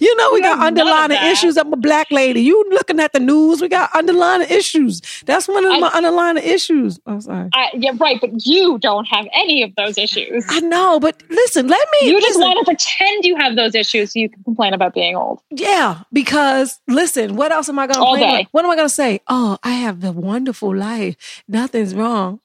[0.00, 1.56] You know, we got underlying issues.
[1.56, 2.40] I'm a black lady.
[2.42, 5.00] You looking at the news, we got underlying issues.
[5.24, 7.00] That's one of I, my underlying issues.
[7.06, 7.50] I'm sorry.
[7.52, 8.20] I, yeah, right.
[8.20, 10.44] But you don't have any of those issues.
[10.48, 12.10] I know, but listen, let me.
[12.10, 15.16] You just want to pretend you have those issues so you can complain about being
[15.16, 15.40] old.
[15.50, 18.94] Yeah, because listen, what else am I going to complain What am I going to
[18.94, 19.20] say?
[19.28, 21.42] Oh, I have a wonderful life.
[21.48, 22.40] Nothing's wrong.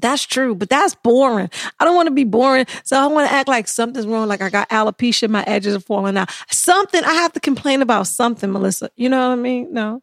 [0.00, 1.50] That's true, but that's boring.
[1.78, 2.66] I don't want to be boring.
[2.84, 4.28] So I want to act like something's wrong.
[4.28, 6.30] Like I got alopecia, my edges are falling out.
[6.50, 8.90] Something I have to complain about something, Melissa.
[8.96, 9.72] You know what I mean?
[9.72, 10.02] No.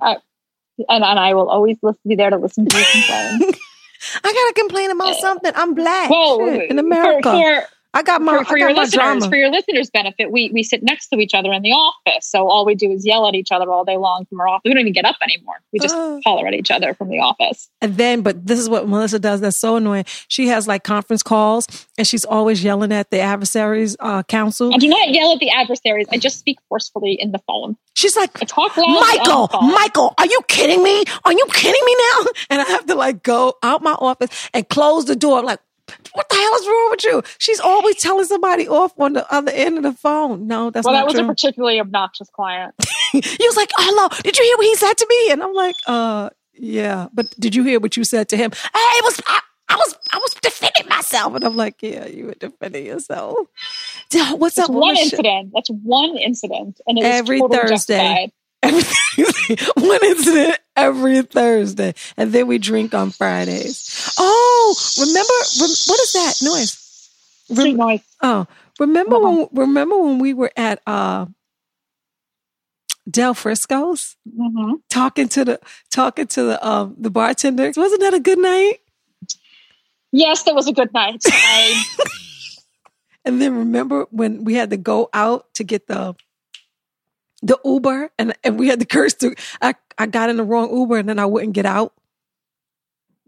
[0.00, 0.16] I,
[0.88, 3.52] and, and I will always listen, be there to listen to you complain.
[4.24, 5.20] I gotta complain about eh.
[5.20, 5.52] something.
[5.54, 7.30] I'm black in America.
[7.30, 9.28] For, for, I got my for, for your listeners drama.
[9.30, 10.30] for your listeners' benefit.
[10.30, 13.06] We we sit next to each other in the office, so all we do is
[13.06, 14.62] yell at each other all day long from our office.
[14.66, 15.54] We don't even get up anymore.
[15.72, 17.70] We just uh, holler at each other from the office.
[17.80, 19.40] And then, but this is what Melissa does.
[19.40, 20.04] That's so annoying.
[20.28, 24.74] She has like conference calls, and she's always yelling at the adversaries uh, counsel.
[24.74, 26.06] I do not yell at the adversaries.
[26.12, 27.78] I just speak forcefully in the phone.
[27.94, 31.02] She's like, I talk Michael, Michael, are you kidding me?
[31.24, 32.26] Are you kidding me now?
[32.50, 35.42] And I have to like go out my office and close the door.
[35.42, 35.60] like,
[36.12, 37.22] what the hell is wrong with you?
[37.38, 40.46] She's always telling somebody off on the other end of the phone.
[40.46, 41.24] No, that's well, that was true.
[41.24, 42.74] a particularly obnoxious client.
[43.12, 45.76] he was like, "Hello, did you hear what he said to me?" And I'm like,
[45.86, 48.50] "Uh, yeah." But did you hear what you said to him?
[48.52, 52.26] Hey, it was I, I was I was defending myself, and I'm like, "Yeah, you
[52.26, 53.36] were defending yourself."
[54.12, 54.70] What's That's up?
[54.70, 55.52] One incident.
[55.54, 57.68] That's one incident, and every Thursday.
[57.68, 58.32] Justified.
[58.62, 58.82] Every
[59.76, 64.14] one incident every Thursday, and then we drink on Fridays.
[64.18, 65.34] Oh, remember
[65.88, 67.10] what is that noise?
[67.50, 68.00] Rem- noise.
[68.22, 68.46] Oh,
[68.78, 71.26] remember when remember when we were at uh
[73.08, 74.74] Del Frisco's mm-hmm.
[74.90, 77.72] talking to the talking to the um the bartender.
[77.76, 78.78] Wasn't that a good night?
[80.12, 81.22] Yes, that was a good night.
[81.26, 81.84] I...
[83.24, 86.16] and then remember when we had to go out to get the
[87.46, 90.74] the Uber and, and we had the curse to I, I got in the wrong
[90.74, 91.92] Uber and then I wouldn't get out.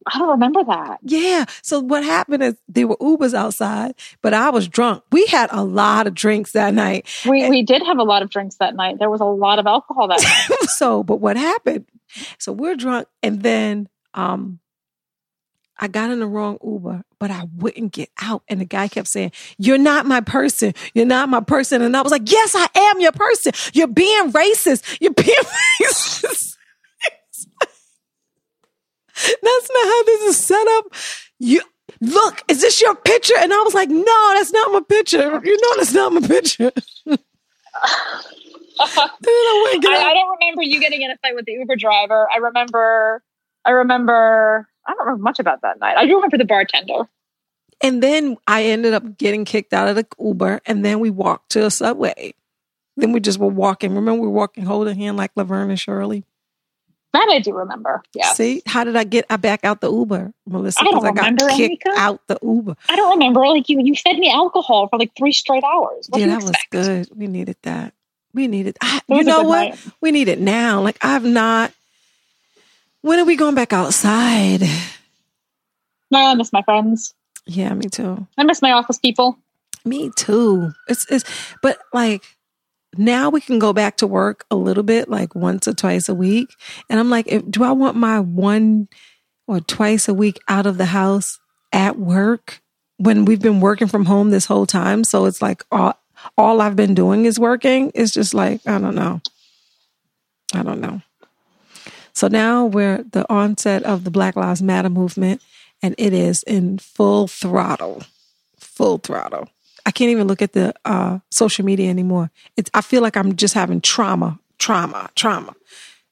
[0.07, 0.99] I don't remember that.
[1.03, 1.45] Yeah.
[1.63, 5.03] So what happened is there were Ubers outside, but I was drunk.
[5.13, 7.07] We had a lot of drinks that night.
[7.29, 8.99] We and, we did have a lot of drinks that night.
[8.99, 10.69] There was a lot of alcohol that night.
[10.71, 11.87] so, but what happened?
[12.39, 14.61] So we're drunk and then um
[15.79, 18.43] I got in the wrong Uber, but I wouldn't get out.
[18.49, 20.75] And the guy kept saying, You're not my person.
[20.95, 21.83] You're not my person.
[21.83, 23.53] And I was like, Yes, I am your person.
[23.73, 24.99] You're being racist.
[25.01, 25.29] You're being
[25.83, 26.57] racist.
[29.15, 30.85] that's not how this is set up.
[31.39, 31.63] You
[32.01, 33.37] look, is this your picture?
[33.39, 35.41] And I was like, No, that's not my picture.
[35.45, 36.73] You know, that's not my picture.
[38.81, 42.29] I, I don't remember you getting in a fight with the Uber driver.
[42.33, 43.23] I remember,
[43.65, 45.97] I remember I don't remember much about that night.
[45.97, 47.09] I do remember the bartender.
[47.81, 51.51] And then I ended up getting kicked out of the Uber, and then we walked
[51.51, 52.35] to a subway.
[52.97, 53.95] Then we just were walking.
[53.95, 56.25] Remember, we were walking holding hand like Laverne and Shirley.
[57.13, 58.03] That I do remember.
[58.15, 58.33] Yeah.
[58.33, 60.83] See, how did I get I back out the Uber, Melissa?
[60.83, 62.75] Because I, I, got kicked out the Uber.
[62.89, 63.47] I don't remember.
[63.47, 66.07] Like you, you fed me alcohol for like three straight hours.
[66.11, 66.75] What yeah, that expect?
[66.75, 67.09] was good.
[67.17, 67.95] We needed that.
[68.35, 68.77] We needed.
[68.83, 69.71] I, you know what?
[69.71, 69.79] Night.
[70.01, 70.83] We need it now.
[70.83, 71.73] Like I've not
[73.03, 74.63] when are we going back outside?
[76.11, 77.15] No, I miss my friends.
[77.47, 78.27] Yeah, me too.
[78.37, 79.39] I miss my office people.
[79.85, 80.73] Me too.
[80.89, 81.25] It's it's
[81.63, 82.23] but like
[82.97, 86.15] now we can go back to work a little bit, like once or twice a
[86.15, 86.49] week.
[86.89, 88.89] And I'm like, if, do I want my one
[89.47, 91.39] or twice a week out of the house
[91.73, 92.61] at work
[92.97, 95.05] when we've been working from home this whole time?
[95.05, 95.95] So it's like all
[96.37, 97.93] all I've been doing is working.
[97.95, 99.21] It's just like I don't know.
[100.55, 101.03] I don't know.
[102.19, 105.41] So now we're the onset of the Black Lives Matter movement,
[105.81, 108.03] and it is in full throttle.
[108.59, 109.49] Full throttle.
[109.87, 112.33] I can't even look at the uh, social media anymore.
[112.57, 115.55] It's, I feel like I'm just having trauma, trauma, trauma.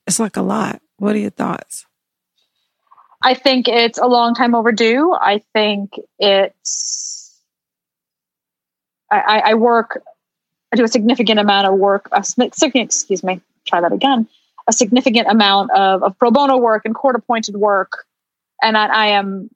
[0.06, 0.80] It's like a lot.
[0.98, 1.86] What are your thoughts?
[3.20, 5.12] I think it's a long time overdue.
[5.12, 7.36] I think it's.
[9.10, 10.00] I, I work.
[10.72, 12.08] I do a significant amount of work.
[12.12, 12.24] A,
[12.76, 13.40] excuse me.
[13.64, 14.28] Try that again
[14.66, 18.04] a significant amount of, of pro bono work and court appointed work.
[18.62, 19.50] And I, I am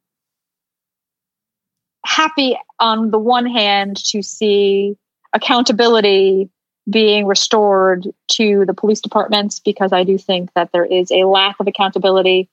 [2.05, 4.96] happy on the one hand to see
[5.33, 6.51] accountability
[6.88, 11.57] being restored to the police departments because I do think that there is a lack
[11.61, 12.49] of accountability.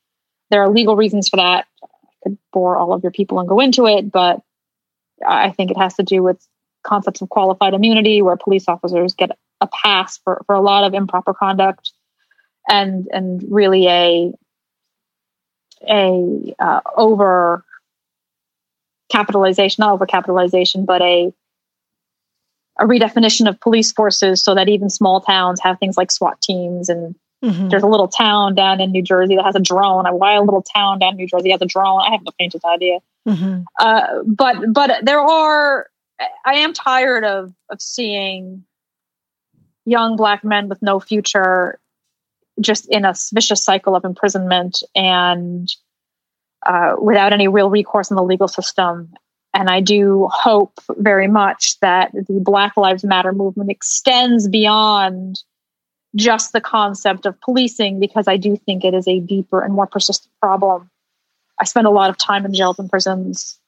[0.52, 1.66] There are legal reasons for that.
[1.84, 1.88] I
[2.24, 4.42] could bore all of your people and go into it, but
[5.26, 6.46] I think it has to do with
[6.84, 10.94] concepts of qualified immunity where police officers get a pass for, for a lot of
[10.94, 11.92] improper conduct
[12.68, 14.34] and and really a
[15.88, 17.64] a uh, over
[19.10, 21.34] capitalization, not over capitalization, but a
[22.80, 26.90] a redefinition of police forces so that even small towns have things like SWAT teams
[26.90, 27.70] and mm-hmm.
[27.70, 30.06] there's a little town down in New Jersey that has a drone.
[30.06, 32.02] A wild little town down in New Jersey has a drone.
[32.02, 33.00] I have no faintest idea.
[33.28, 33.62] Mm-hmm.
[33.80, 35.88] Uh, but but there are.
[36.46, 38.64] I am tired of of seeing
[39.86, 41.80] young black men with no future
[42.60, 45.70] just in a vicious cycle of imprisonment and
[46.66, 49.14] uh, without any real recourse in the legal system.
[49.54, 55.42] And I do hope very much that the Black Lives Matter movement extends beyond
[56.16, 59.88] just the concept of policing because I do think it is a deeper and more
[59.88, 60.90] persistent problem.
[61.60, 63.60] I spend a lot of time in jails and prisons.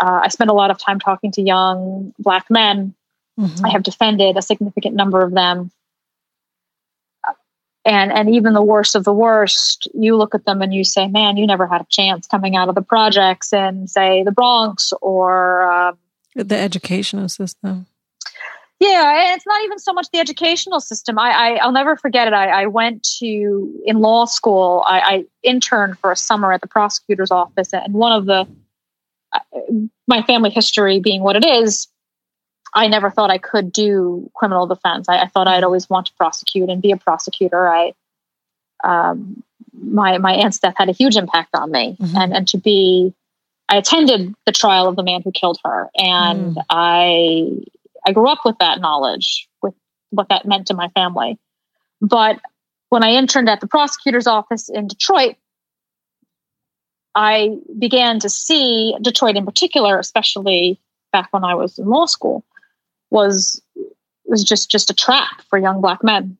[0.00, 2.94] Uh, I spend a lot of time talking to young black men.
[3.38, 3.64] Mm-hmm.
[3.64, 5.70] I have defended a significant number of them.
[7.86, 11.06] And and even the worst of the worst, you look at them and you say,
[11.06, 14.92] "Man, you never had a chance coming out of the projects in, say, the Bronx
[15.02, 15.98] or um,
[16.34, 17.86] the educational system."
[18.80, 21.18] Yeah, and it's not even so much the educational system.
[21.18, 22.34] I, I will never forget it.
[22.34, 24.82] I, I went to in law school.
[24.86, 28.46] I, I interned for a summer at the prosecutor's office, and one of the
[30.06, 31.88] my family history being what it is,
[32.74, 35.08] I never thought I could do criminal defense.
[35.08, 37.68] I, I thought I'd always want to prosecute and be a prosecutor.
[37.68, 37.92] I,
[38.82, 42.16] um, my my aunt's death had a huge impact on me, mm-hmm.
[42.16, 43.14] and and to be,
[43.68, 46.62] I attended the trial of the man who killed her, and mm.
[46.68, 47.50] I
[48.06, 49.74] I grew up with that knowledge, with
[50.10, 51.38] what that meant to my family.
[52.00, 52.40] But
[52.90, 55.36] when I interned at the prosecutor's office in Detroit,
[57.14, 60.80] I began to see Detroit in particular, especially
[61.12, 62.44] back when I was in law school,
[63.14, 63.62] was
[64.26, 66.36] was just just a trap for young black men,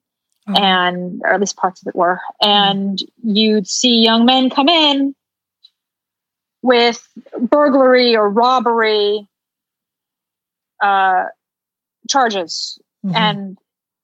[0.49, 0.63] mm-hmm.
[0.63, 2.21] and or at least parts of it were.
[2.43, 3.37] And mm-hmm.
[3.37, 5.15] you'd see young men come in
[6.63, 7.07] with
[7.39, 9.29] burglary or robbery
[10.83, 11.27] uh,
[12.11, 13.17] charges, mm-hmm.
[13.17, 13.59] and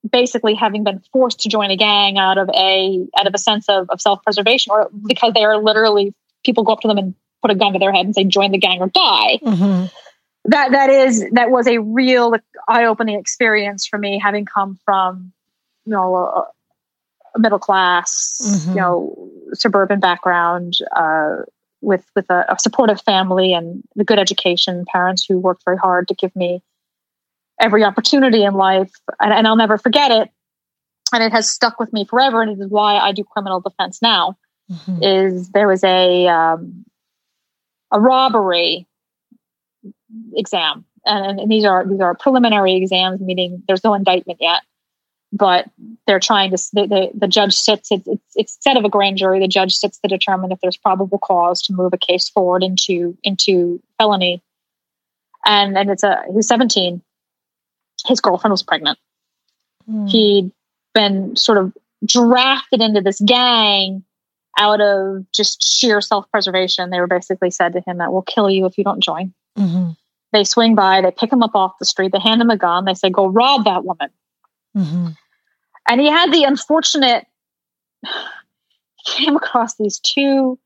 [0.09, 3.68] basically having been forced to join a gang out of a out of a sense
[3.68, 7.14] of, of self preservation, or because they are literally people go up to them and
[7.42, 9.38] put a gun to their head and say, join the gang or die.
[9.42, 9.87] Mm-hmm.
[10.46, 12.35] That, that is, that was a real
[12.66, 15.33] eye opening experience for me, having come from,
[15.85, 16.46] you know, a,
[17.35, 18.70] a middle class, mm-hmm.
[18.70, 21.37] you know, suburban background, uh,
[21.83, 26.09] with, with a, a supportive family and the good education, parents who worked very hard
[26.09, 26.62] to give me
[27.61, 28.92] every opportunity in life.
[29.20, 30.31] And, and I'll never forget it.
[31.12, 32.42] And it has stuck with me forever.
[32.42, 34.37] And it is why I do criminal defense now
[34.70, 35.03] mm-hmm.
[35.03, 36.85] is there was a um,
[37.90, 38.87] a robbery
[40.35, 44.62] exam, and, and, these are these are preliminary exams, meaning there's no indictment yet,
[45.33, 45.68] but
[46.07, 46.57] they're trying to.
[46.73, 47.90] The, the, the judge sits.
[47.90, 51.18] It's, it's, instead of a grand jury, the judge sits to determine if there's probable
[51.18, 54.42] cause to move a case forward into into felony.
[55.44, 57.03] And and it's a he's 17.
[58.07, 58.99] His girlfriend was pregnant.
[59.88, 60.09] Mm.
[60.09, 60.53] He'd
[60.94, 61.73] been sort of
[62.07, 64.05] drafted into this gang
[64.59, 68.51] out of just sheer self preservation, they were basically said to him that we'll kill
[68.51, 69.33] you if you don't join.
[69.59, 69.90] Mm-hmm.
[70.33, 72.85] They swing by, they pick him up off the street, they hand him a gun,
[72.85, 74.11] they say, go rob that woman.
[74.77, 75.09] Mm-hmm.
[75.88, 77.27] And he had the unfortunate,
[79.07, 80.59] came across these two,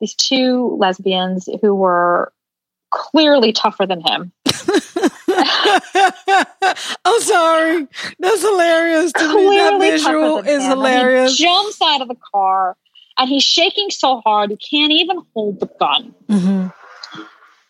[0.00, 2.32] these two lesbians who were
[2.90, 4.32] clearly tougher than him.
[7.04, 7.86] I'm sorry.
[8.18, 9.12] That's hilarious.
[9.12, 10.70] To Clearly me, that visual is him.
[10.70, 11.36] hilarious.
[11.36, 12.76] he jumps out of the car
[13.18, 16.14] and he's shaking so hard he can't even hold the gun.
[16.28, 16.68] Mm-hmm.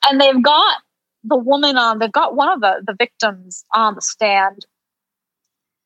[0.06, 0.78] And they've got
[1.24, 4.66] the woman on, they've got one of the, the victims on the stand.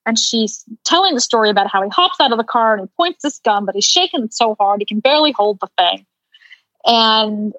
[0.05, 2.89] And she's telling the story about how he hops out of the car and he
[2.97, 6.07] points this gun, but he's shaking it so hard he can barely hold the thing.
[6.85, 7.53] And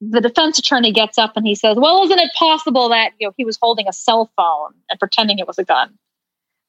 [0.00, 3.34] the defense attorney gets up and he says, Well, isn't it possible that you know
[3.36, 5.98] he was holding a cell phone and pretending it was a gun?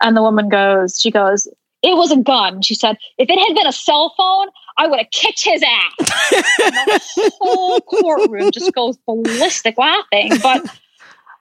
[0.02, 1.48] And the woman goes, she goes,
[1.84, 2.62] it was a gun.
[2.62, 5.94] She said, if it had been a cell phone, I would have kicked his ass.
[5.98, 10.32] the whole courtroom just goes ballistic laughing.
[10.42, 10.64] But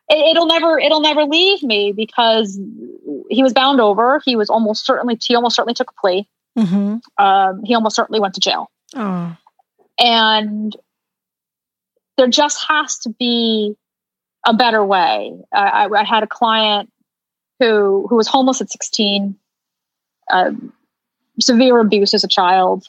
[0.09, 2.59] it, will never it'll never leave me because
[3.29, 4.21] he was bound over.
[4.25, 6.29] He was almost certainly he almost certainly took a plea.
[6.59, 6.97] Mm-hmm.
[7.23, 8.71] Um, he almost certainly went to jail.
[8.95, 9.37] Oh.
[9.99, 10.75] And
[12.17, 13.77] there just has to be
[14.47, 15.35] a better way.
[15.53, 16.91] I, I had a client
[17.59, 19.37] who who was homeless at 16
[20.31, 20.53] uh,
[21.41, 22.87] severe abuse as a child,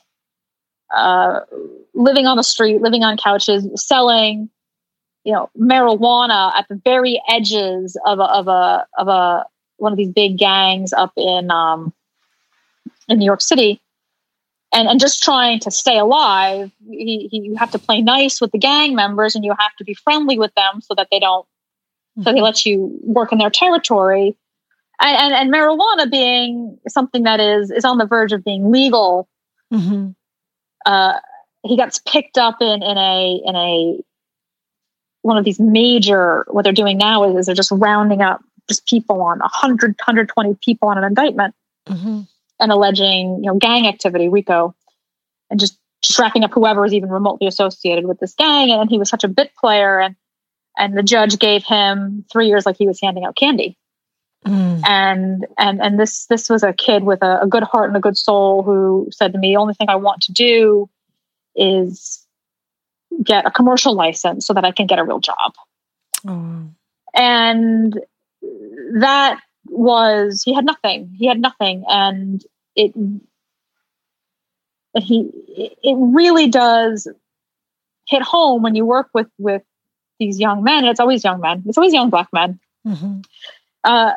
[0.96, 1.42] uh,
[1.94, 4.50] living on the street, living on couches, selling,
[5.24, 9.46] you know, marijuana at the very edges of a of a of a
[9.78, 11.94] one of these big gangs up in um,
[13.08, 13.82] in New York City,
[14.74, 16.72] and and just trying to stay alive.
[16.90, 19.84] He, he, you have to play nice with the gang members, and you have to
[19.84, 22.24] be friendly with them so that they don't, mm-hmm.
[22.24, 24.36] so they let you work in their territory
[25.02, 29.28] and, and, and marijuana being something that is is on the verge of being legal.
[29.74, 30.12] Mm-hmm.
[30.86, 31.14] Uh,
[31.64, 34.00] he gets picked up in in a in a
[35.22, 38.88] one of these major what they're doing now is, is they're just rounding up just
[38.88, 41.56] people on 100 120 people on an indictment
[41.88, 42.22] mm-hmm.
[42.60, 44.76] and alleging you know gang activity RICO
[45.50, 48.98] and just just wrapping up whoever is even remotely associated with this gang and he
[48.98, 50.16] was such a bit player and
[50.78, 53.78] and the judge gave him three years like he was handing out candy
[54.46, 54.82] Mm.
[54.88, 58.00] And and and this this was a kid with a, a, good heart and a
[58.00, 60.90] good soul who said to me, "The only thing I want to do
[61.56, 62.26] is
[63.24, 65.54] get a commercial license so that I can get a real job.
[66.28, 66.64] Oh.
[67.14, 68.00] And
[69.00, 71.14] that was he had nothing.
[71.18, 72.44] He had nothing, and
[72.76, 72.94] it
[74.98, 77.08] he it really does
[78.08, 79.64] hit home when you work with with
[80.20, 80.86] these young men.
[80.86, 81.64] It's always young men.
[81.66, 82.60] It's always young black men.
[82.88, 83.20] Mm-hmm.
[83.84, 84.14] Uh,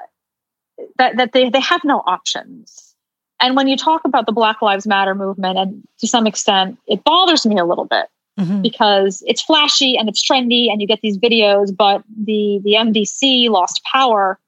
[0.99, 2.95] that that they they have no options.
[3.41, 7.05] And when you talk about the Black Lives Matter movement, and to some extent, it
[7.05, 8.07] bothers me a little bit
[8.39, 8.62] mm-hmm.
[8.62, 11.75] because it's flashy and it's trendy, and you get these videos.
[11.77, 14.39] But the the MDC lost power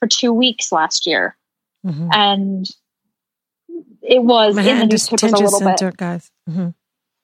[0.00, 1.36] for two weeks last year,
[1.86, 2.08] mm-hmm.
[2.12, 2.68] and
[4.02, 5.96] it was Manhattan in the newspapers a little Center, bit.
[5.96, 6.30] Guys.
[6.48, 6.68] Mm-hmm.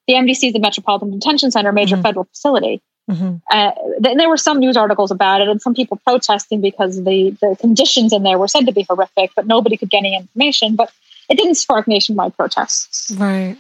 [0.09, 2.03] The MDC is the Metropolitan Detention Center, major mm-hmm.
[2.03, 2.83] federal facility.
[3.11, 3.37] Mm-hmm.
[3.51, 7.37] Uh, th- there were some news articles about it, and some people protesting because the
[7.41, 10.77] the conditions in there were said to be horrific, but nobody could get any information.
[10.77, 10.93] But
[11.29, 13.57] it didn't spark nationwide protests, right?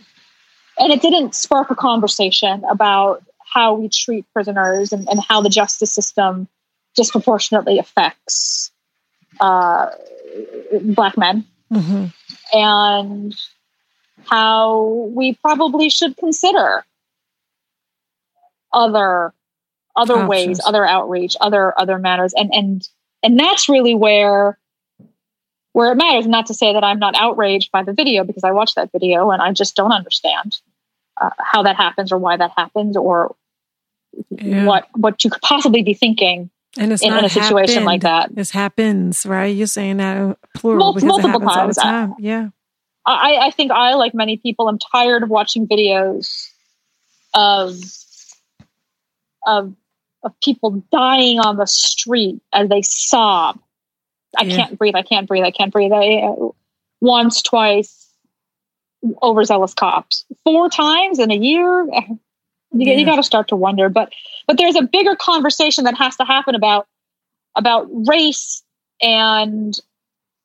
[0.78, 5.50] And it didn't spark a conversation about how we treat prisoners and, and how the
[5.50, 6.48] justice system
[6.94, 8.70] disproportionately affects
[9.40, 9.90] uh,
[10.82, 11.44] black men.
[11.72, 12.06] Mm-hmm
[12.52, 13.34] and
[14.24, 16.84] how we probably should consider
[18.72, 19.32] other
[20.00, 20.28] other Options.
[20.28, 22.88] ways other outreach other other matters and and
[23.22, 24.58] and that's really where
[25.72, 28.50] where it matters not to say that i'm not outraged by the video because i
[28.50, 30.58] watched that video and i just don't understand
[31.20, 33.34] uh, how that happens or why that happens or
[34.30, 34.64] yeah.
[34.64, 37.86] what what you could possibly be thinking and it's in, not in a situation happened.
[37.86, 38.32] like that.
[38.32, 39.46] This happens, right?
[39.46, 41.76] You're saying that plural Mul- multiple times.
[41.76, 42.14] Time.
[42.20, 42.50] Yeah.
[43.06, 46.48] I, I think I, like many people, am tired of watching videos
[47.34, 47.76] of
[49.46, 49.74] of
[50.22, 53.58] of people dying on the street as they sob.
[54.38, 54.56] I yeah.
[54.56, 54.94] can't breathe.
[54.94, 55.44] I can't breathe.
[55.44, 55.92] I can't breathe.
[55.92, 56.32] I,
[57.00, 58.08] once, twice,
[59.22, 61.84] overzealous cops, four times in a year.
[61.84, 62.18] You,
[62.72, 62.94] yeah.
[62.94, 63.88] you got to start to wonder.
[63.88, 64.12] But
[64.46, 66.86] but there's a bigger conversation that has to happen about
[67.56, 68.62] about race
[69.02, 69.74] and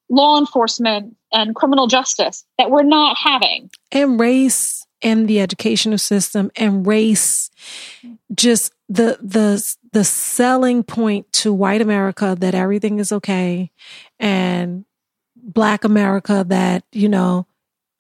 [0.10, 3.70] law enforcement and criminal justice that we're not having.
[3.92, 7.50] And race and the educational system and race
[8.34, 13.72] just the the the selling point to white America that everything is okay
[14.20, 14.86] and
[15.46, 17.46] black America that, you know,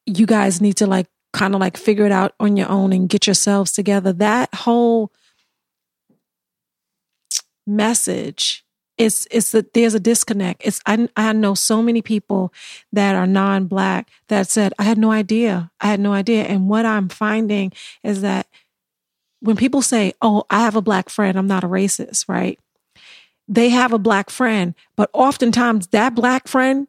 [0.05, 3.07] you guys need to like kind of like figure it out on your own and
[3.09, 4.11] get yourselves together.
[4.11, 5.11] That whole
[7.67, 8.64] message
[8.97, 10.61] it's it's that there's a disconnect.
[10.63, 12.53] It's I I know so many people
[12.93, 15.71] that are non-black that said I had no idea.
[15.81, 16.43] I had no idea.
[16.43, 17.73] And what I'm finding
[18.03, 18.47] is that
[19.41, 21.37] when people say, "Oh, I have a black friend.
[21.37, 22.59] I'm not a racist," right?
[23.47, 26.87] They have a black friend, but oftentimes that black friend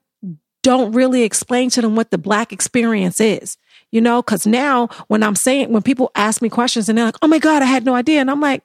[0.62, 3.58] don't really explain to them what the black experience is
[3.92, 7.16] you know, because now when I'm saying, when people ask me questions and they're like,
[7.22, 8.20] oh my God, I had no idea.
[8.20, 8.62] And I'm like,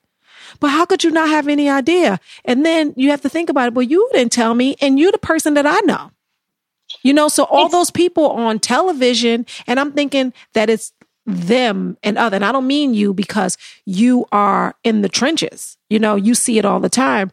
[0.60, 2.20] but how could you not have any idea?
[2.45, 3.74] And then you have to think about it.
[3.74, 6.12] Well, you didn't tell me, and you're the person that I know.
[7.04, 10.91] You know, so all those people on television, and I'm thinking that it's
[11.26, 12.36] them and other.
[12.36, 15.78] And I don't mean you because you are in the trenches.
[15.89, 17.32] You know, you see it all the time.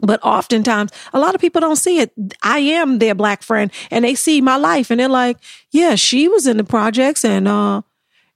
[0.00, 2.12] But oftentimes, a lot of people don't see it.
[2.42, 5.38] I am their black friend and they see my life and they're like,
[5.70, 7.82] yeah, she was in the projects and, uh,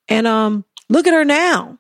[0.09, 1.79] and, um, look at her now.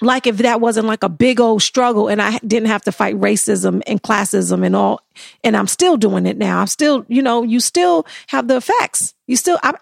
[0.00, 3.16] Like if that wasn't like a big old struggle and I didn't have to fight
[3.16, 5.02] racism and classism and all,
[5.44, 6.60] and I'm still doing it now.
[6.60, 9.14] I'm still, you know, you still have the effects.
[9.26, 9.76] You still, I'm,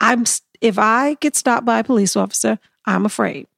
[0.00, 0.24] I'm,
[0.60, 3.48] if I get stopped by a police officer, I'm afraid.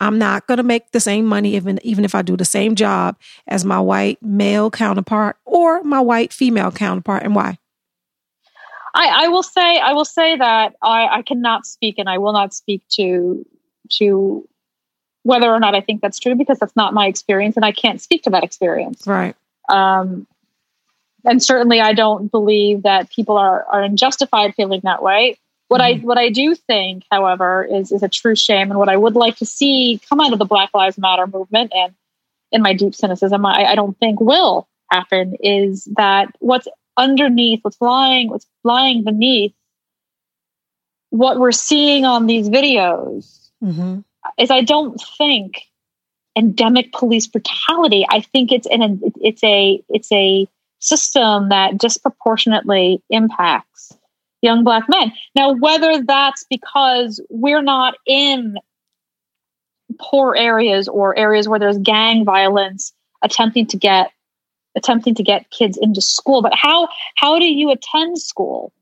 [0.00, 2.74] I'm not going to make the same money even even if I do the same
[2.74, 3.16] job
[3.46, 7.22] as my white male counterpart or my white female counterpart.
[7.22, 7.58] And why?
[8.94, 12.32] I, I will say I will say that I, I cannot speak and I will
[12.32, 13.46] not speak to
[13.98, 14.48] to
[15.26, 18.00] whether or not I think that's true because that's not my experience and I can't
[18.00, 19.06] speak to that experience.
[19.06, 19.34] Right.
[19.68, 20.26] Um,
[21.24, 25.36] and certainly I don't believe that people are, are unjustified feeling that way.
[25.66, 26.02] What mm-hmm.
[26.02, 29.16] I what I do think, however, is is a true shame, and what I would
[29.16, 31.92] like to see come out of the Black Lives Matter movement, and
[32.52, 37.80] in my deep cynicism, I, I don't think will happen, is that what's underneath, what's
[37.80, 39.52] lying, what's lying beneath
[41.10, 44.00] what we're seeing on these videos mm-hmm.
[44.38, 45.62] Is I don't think
[46.36, 48.04] endemic police brutality.
[48.08, 50.46] I think it's an it's a it's a
[50.78, 53.96] system that disproportionately impacts
[54.42, 55.12] young black men.
[55.34, 58.56] Now, whether that's because we're not in
[59.98, 64.10] poor areas or areas where there's gang violence attempting to get
[64.76, 68.72] attempting to get kids into school, but how how do you attend school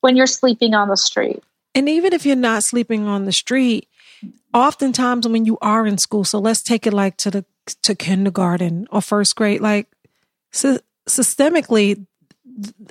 [0.00, 1.42] when you're sleeping on the street?
[1.74, 3.88] And even if you're not sleeping on the street,
[4.54, 7.44] oftentimes when you are in school, so let's take it like to the
[7.82, 9.88] to kindergarten or first grade, like
[10.50, 12.06] sy- systemically,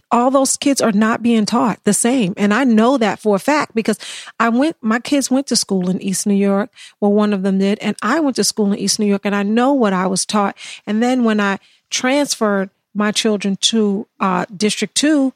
[0.09, 2.33] all those kids are not being taught the same.
[2.37, 3.99] And I know that for a fact because
[4.39, 6.71] I went, my kids went to school in East New York.
[6.99, 7.77] Well, one of them did.
[7.79, 10.25] And I went to school in East New York and I know what I was
[10.25, 10.57] taught.
[10.87, 11.59] And then when I
[11.89, 15.33] transferred my children to uh, District 2,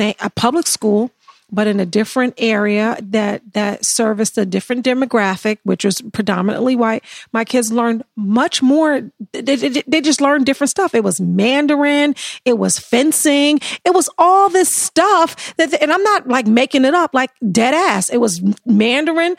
[0.00, 1.10] a public school,
[1.54, 7.04] but in a different area that that serviced a different demographic, which was predominantly white.
[7.32, 9.10] My kids learned much more.
[9.32, 10.94] They, they, they, just learned different stuff.
[10.94, 16.28] It was Mandarin, it was fencing, it was all this stuff that, and I'm not
[16.28, 18.08] like making it up, like dead ass.
[18.08, 19.36] It was Mandarin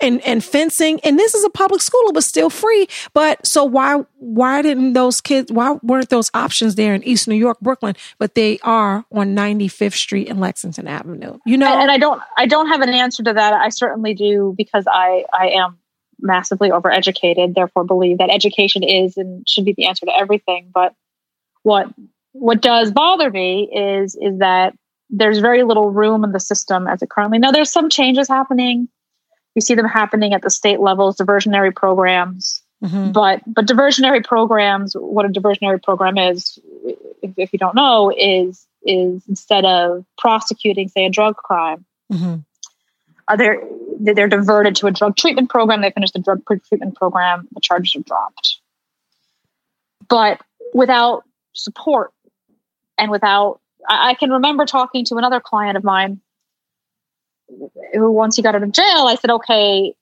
[0.00, 2.08] and and fencing, and this is a public school.
[2.08, 5.50] It was still free, but so why why didn't those kids?
[5.50, 7.96] Why weren't those options there in East New York, Brooklyn?
[8.18, 12.46] But they are on 95th Street and Lexington Avenue you know and i don't i
[12.46, 13.52] don't have an answer to that.
[13.52, 15.78] I certainly do because i i am
[16.20, 20.70] massively overeducated therefore believe that education is and should be the answer to everything.
[20.72, 20.94] But
[21.62, 21.88] what
[22.32, 24.74] what does bother me is is that
[25.10, 27.38] there's very little room in the system as it currently.
[27.38, 28.88] Now there's some changes happening.
[29.54, 32.62] You see them happening at the state levels diversionary programs.
[32.80, 33.10] Mm-hmm.
[33.10, 36.60] but but diversionary programs what a diversionary program is
[37.22, 42.36] if, if you don't know is is instead of prosecuting, say, a drug crime, mm-hmm.
[43.28, 43.62] are there
[44.00, 45.80] they're diverted to a drug treatment program.
[45.80, 47.48] They finish the drug treatment program.
[47.52, 48.58] The charges are dropped,
[50.08, 50.40] but
[50.72, 52.12] without support
[52.96, 56.20] and without, I, I can remember talking to another client of mine
[57.94, 59.94] who once he got out of jail, I said, okay,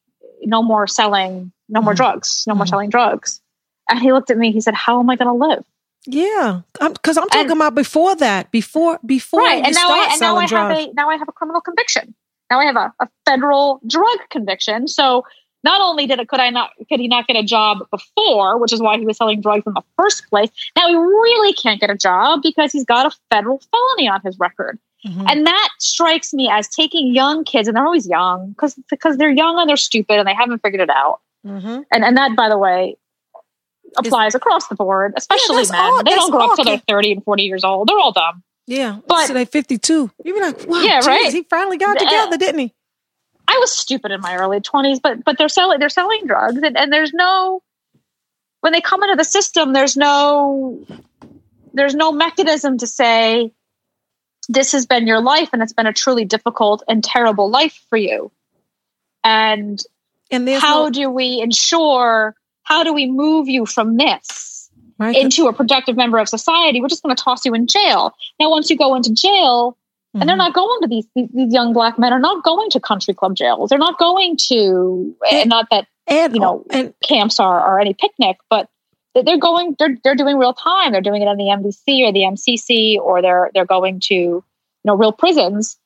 [0.42, 1.96] no more selling, no more mm-hmm.
[1.96, 2.70] drugs, no more mm-hmm.
[2.70, 3.40] selling drugs.
[3.88, 5.64] And he looked at me, he said, how am I going to live?
[6.06, 9.64] Yeah, because I'm, I'm, talking and, about before that, before before right.
[9.64, 10.78] and now I, and now I drugs.
[10.78, 12.14] have a now I have a criminal conviction.
[12.50, 14.86] Now I have a, a federal drug conviction.
[14.86, 15.24] So
[15.64, 18.72] not only did it could I not could he not get a job before, which
[18.72, 20.50] is why he was selling drugs in the first place.
[20.76, 24.38] Now he really can't get a job because he's got a federal felony on his
[24.38, 24.78] record.
[25.04, 25.24] Mm-hmm.
[25.28, 29.30] And that strikes me as taking young kids, and they're always young because because they're
[29.30, 31.20] young and they're stupid and they haven't figured it out.
[31.46, 31.82] Mm-hmm.
[31.92, 32.96] And and that, by the way,
[33.98, 35.80] applies across the board, especially yeah, men.
[35.80, 37.88] All, they don't grow up till they're 30 and 40 years old.
[37.88, 38.42] They're all dumb.
[38.66, 38.98] Yeah.
[39.06, 40.10] But so they 52.
[40.24, 41.32] You'd be like, wow, yeah, geez, right?
[41.32, 42.74] he finally got together, uh, didn't he?
[43.48, 46.76] I was stupid in my early 20s, but but they're selling they're selling drugs and,
[46.76, 47.62] and there's no
[48.60, 50.84] when they come into the system, there's no
[51.72, 53.52] there's no mechanism to say
[54.48, 57.96] this has been your life and it's been a truly difficult and terrible life for
[57.96, 58.32] you.
[59.22, 59.80] And
[60.30, 62.34] and how no- do we ensure
[62.66, 65.16] how do we move you from this right.
[65.16, 66.80] into a productive member of society?
[66.80, 68.14] We're just going to toss you in jail.
[68.38, 70.20] Now, once you go into jail, mm-hmm.
[70.20, 70.38] and they're mm-hmm.
[70.38, 73.36] not going to these, these, these young black men are not going to country club
[73.36, 73.70] jails.
[73.70, 77.94] They're not going to, and, not that and, you know and, camps are or any
[77.94, 78.68] picnic, but
[79.14, 80.92] they're going they're they're doing real time.
[80.92, 84.44] They're doing it in the MDC or the MCC, or they're they're going to you
[84.84, 85.78] know real prisons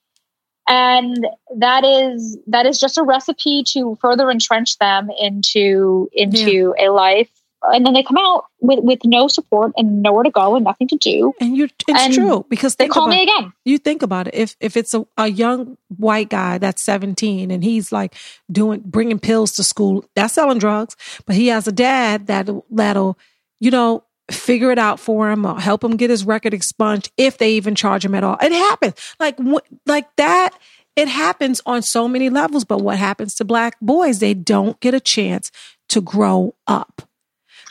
[0.69, 6.89] and that is that is just a recipe to further entrench them into into yeah.
[6.89, 7.29] a life.
[7.63, 10.89] And then they come out with with no support and nowhere to go and nothing
[10.89, 11.35] to do.
[11.41, 13.53] And you it's and true because they call about, me again.
[13.67, 14.35] you think about it.
[14.35, 18.15] If if it's a, a young white guy that's 17 and he's like
[18.51, 20.97] doing bringing pills to school that's selling drugs.
[21.27, 23.19] But he has a dad that that'll
[23.61, 27.39] you know figure it out for him or help him get his record expunged if
[27.39, 28.37] they even charge him at all.
[28.41, 28.95] It happens.
[29.19, 29.39] Like
[29.87, 30.55] like that
[30.97, 34.19] it happens on so many levels, but what happens to black boys?
[34.19, 35.51] They don't get a chance
[35.89, 37.03] to grow up.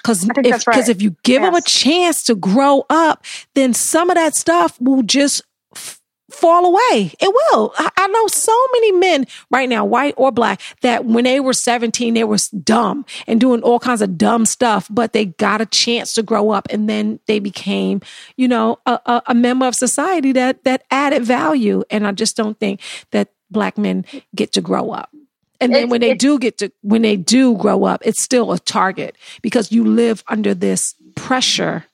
[0.03, 0.88] Cause if, right.
[0.88, 1.47] if you give yes.
[1.47, 5.41] them a chance to grow up, then some of that stuff will just
[6.30, 7.13] fall away.
[7.19, 7.73] It will.
[7.77, 11.53] I, I, know so many men right now, white or black, that when they were
[11.53, 15.65] 17, they were dumb and doing all kinds of dumb stuff, but they got a
[15.65, 18.01] chance to grow up and then they became,
[18.36, 21.84] you know, a, a, a member of society that, that added value.
[21.89, 24.05] And I just don't think that black men
[24.36, 25.09] get to grow up.
[25.61, 28.51] And then it's, when they do get to, when they do grow up, it's still
[28.53, 31.86] a target because you live under this pressure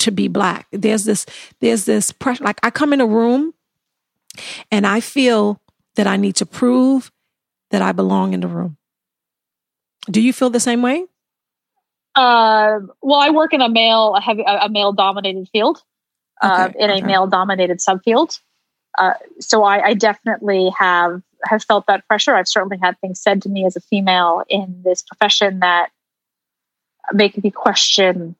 [0.00, 0.66] to be black.
[0.72, 1.24] There's this,
[1.60, 2.44] there's this pressure.
[2.44, 3.54] Like I come in a room
[4.70, 5.60] and I feel
[5.96, 7.10] that I need to prove
[7.70, 8.76] that I belong in the room.
[10.10, 11.04] Do you feel the same way?
[12.14, 15.82] Uh, well, I work in a male, a, heavy, a male dominated field,
[16.40, 17.00] uh, in okay.
[17.00, 18.40] a male dominated subfield.
[18.96, 22.34] Uh, so I, I, definitely have have felt that pressure.
[22.34, 25.90] I've certainly had things said to me as a female in this profession that
[27.12, 28.34] make me question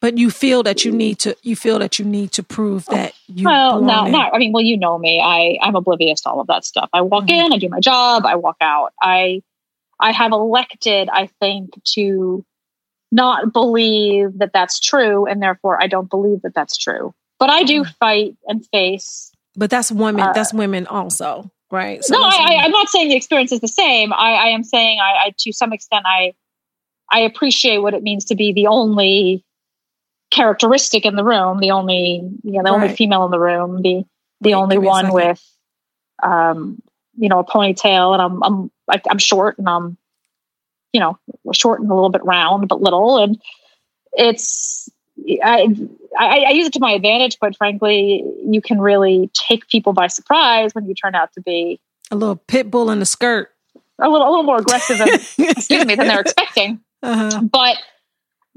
[0.00, 3.12] but you feel that you need to you feel that you need to prove that
[3.26, 6.40] you well no no i mean well you know me i i'm oblivious to all
[6.40, 7.46] of that stuff i walk mm-hmm.
[7.46, 9.42] in i do my job i walk out i
[10.00, 12.44] I have elected, I think, to
[13.12, 17.14] not believe that that's true, and therefore I don't believe that that's true.
[17.38, 17.94] But I do mm.
[17.96, 19.30] fight and face.
[19.56, 20.22] But that's women.
[20.22, 22.02] Uh, that's women also, right?
[22.02, 24.12] So no, I, am not saying the experience is the same.
[24.12, 26.32] I, I am saying, I, I, to some extent, I
[27.12, 29.44] I appreciate what it means to be the only
[30.30, 32.82] characteristic in the room, the only you know, the right.
[32.82, 34.04] only female in the room, the
[34.40, 35.42] the only one with
[36.22, 36.80] um,
[37.16, 39.96] you know, a ponytail and I'm I'm like I'm short and I'm
[40.92, 41.18] you know,
[41.52, 43.40] short and a little bit round but little and
[44.12, 44.88] it's
[45.44, 45.68] I,
[46.18, 48.24] I, I use it to my advantage, quite frankly.
[48.44, 52.36] You can really take people by surprise when you turn out to be a little
[52.36, 53.50] pit bull in a skirt,
[53.98, 55.08] a little a little more aggressive, than,
[55.38, 56.80] excuse me, than they're expecting.
[57.02, 57.42] Uh-huh.
[57.42, 57.76] But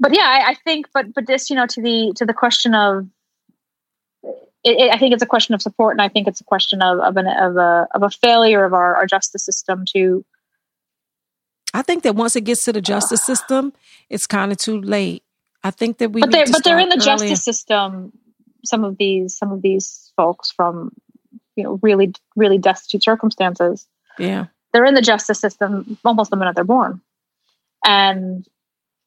[0.04, 2.74] but yeah, I, I, think, but but this, you know, to the to the question
[2.74, 3.06] of,
[4.22, 4.32] it,
[4.62, 7.00] it, I think it's a question of support, and I think it's a question of
[7.00, 10.22] of an of a of a failure of our, our justice system to.
[11.72, 13.72] I think that once it gets to the justice uh, system,
[14.10, 15.22] it's kind of too late.
[15.62, 17.06] I think that we, but they're but they're in the earlier.
[17.06, 18.12] justice system.
[18.62, 20.92] Some of these some of these folks from
[21.56, 23.88] you know really really destitute circumstances.
[24.18, 27.00] Yeah, they're in the justice system almost the minute they're born,
[27.86, 28.46] and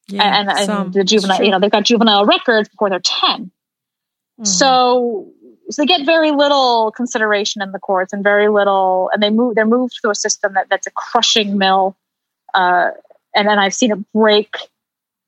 [0.08, 3.44] yeah, and, and the juvenile, you know, they've got juvenile records before they're 10.
[3.44, 4.44] Mm-hmm.
[4.44, 5.30] So,
[5.70, 9.54] so they get very little consideration in the courts and very little, and they move,
[9.54, 11.96] they're moved through a system that, that's a crushing mill.
[12.54, 12.90] Uh,
[13.34, 14.56] and then I've seen it break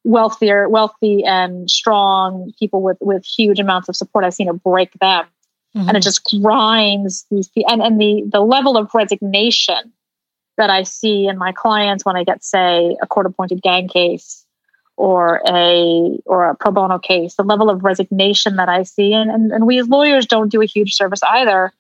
[0.05, 4.25] wealthier, wealthy and strong people with, with huge amounts of support.
[4.25, 5.27] I've seen it break them.
[5.77, 5.89] Mm-hmm.
[5.89, 7.71] And it just grinds these people.
[7.71, 9.93] And, and the, the level of resignation
[10.57, 14.47] that I see in my clients when I get, say, a court appointed gang case
[14.97, 19.31] or a or a pro bono case, the level of resignation that I see, and
[19.31, 21.73] and, and we as lawyers don't do a huge service either.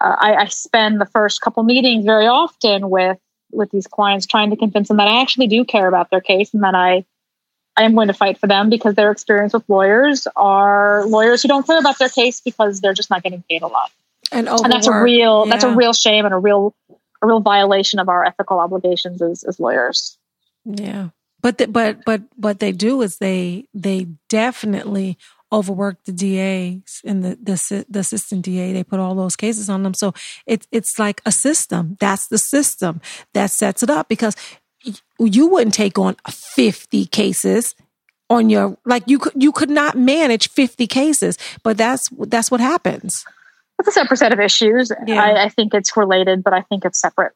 [0.00, 3.18] Uh, I, I spend the first couple meetings very often with
[3.50, 6.54] with these clients, trying to convince them that I actually do care about their case
[6.54, 7.04] and that I
[7.76, 11.48] I am going to fight for them because their experience with lawyers are lawyers who
[11.48, 13.90] don't care about their case because they're just not getting paid a lot.
[14.30, 15.52] And, and that's a real yeah.
[15.52, 16.74] that's a real shame and a real
[17.22, 20.18] a real violation of our ethical obligations as, as lawyers.
[20.64, 21.08] Yeah.
[21.42, 25.18] But the, but but what they do is they they definitely
[25.52, 28.72] overwork the DAs and the, the the assistant DA.
[28.72, 29.94] They put all those cases on them.
[29.94, 30.14] So
[30.46, 31.96] it's it's like a system.
[32.00, 33.00] That's the system
[33.34, 34.36] that sets it up because
[35.18, 37.74] you wouldn't take on 50 cases
[38.30, 42.60] on your like you could you could not manage 50 cases but that's that's what
[42.60, 43.24] happens
[43.78, 45.22] it's a separate set of issues yeah.
[45.22, 47.34] I, I think it's related but i think it's separate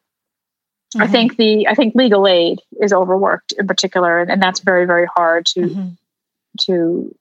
[0.95, 1.01] Mm-hmm.
[1.01, 4.85] I think the I think legal aid is overworked in particular, and, and that's very
[4.85, 5.87] very hard to mm-hmm.
[6.61, 7.15] to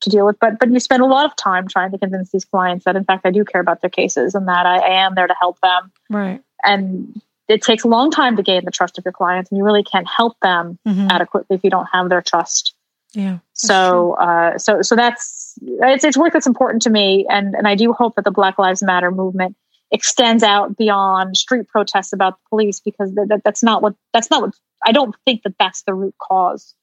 [0.00, 0.38] to deal with.
[0.40, 3.04] But but you spend a lot of time trying to convince these clients that in
[3.04, 5.60] fact I do care about their cases and that I, I am there to help
[5.60, 5.92] them.
[6.08, 6.42] Right.
[6.64, 9.64] And it takes a long time to gain the trust of your clients, and you
[9.64, 11.08] really can't help them mm-hmm.
[11.10, 12.74] adequately if you don't have their trust.
[13.12, 13.38] Yeah.
[13.52, 17.76] So uh, so so that's it's it's work that's important to me, and and I
[17.76, 19.56] do hope that the Black Lives Matter movement
[19.90, 24.30] extends out beyond street protests about the police because that, that, that's not what that's
[24.30, 24.54] not what
[24.86, 26.74] I don't think that that's the root cause.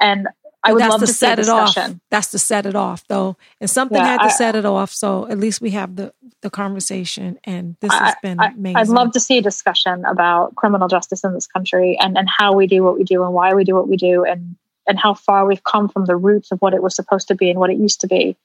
[0.00, 0.28] And
[0.62, 1.74] I would love to, to set it off.
[2.10, 4.92] That's to set it off, though, and something yeah, had to I, set it off.
[4.92, 8.76] So at least we have the the conversation, and this has been I, amazing.
[8.76, 12.52] I'd love to see a discussion about criminal justice in this country and and how
[12.52, 15.14] we do what we do and why we do what we do and and how
[15.14, 17.70] far we've come from the roots of what it was supposed to be and what
[17.70, 18.36] it used to be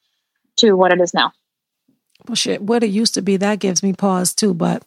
[0.57, 1.33] to what it is now.
[2.27, 4.83] Well, shit, what it used to be, that gives me pause too, but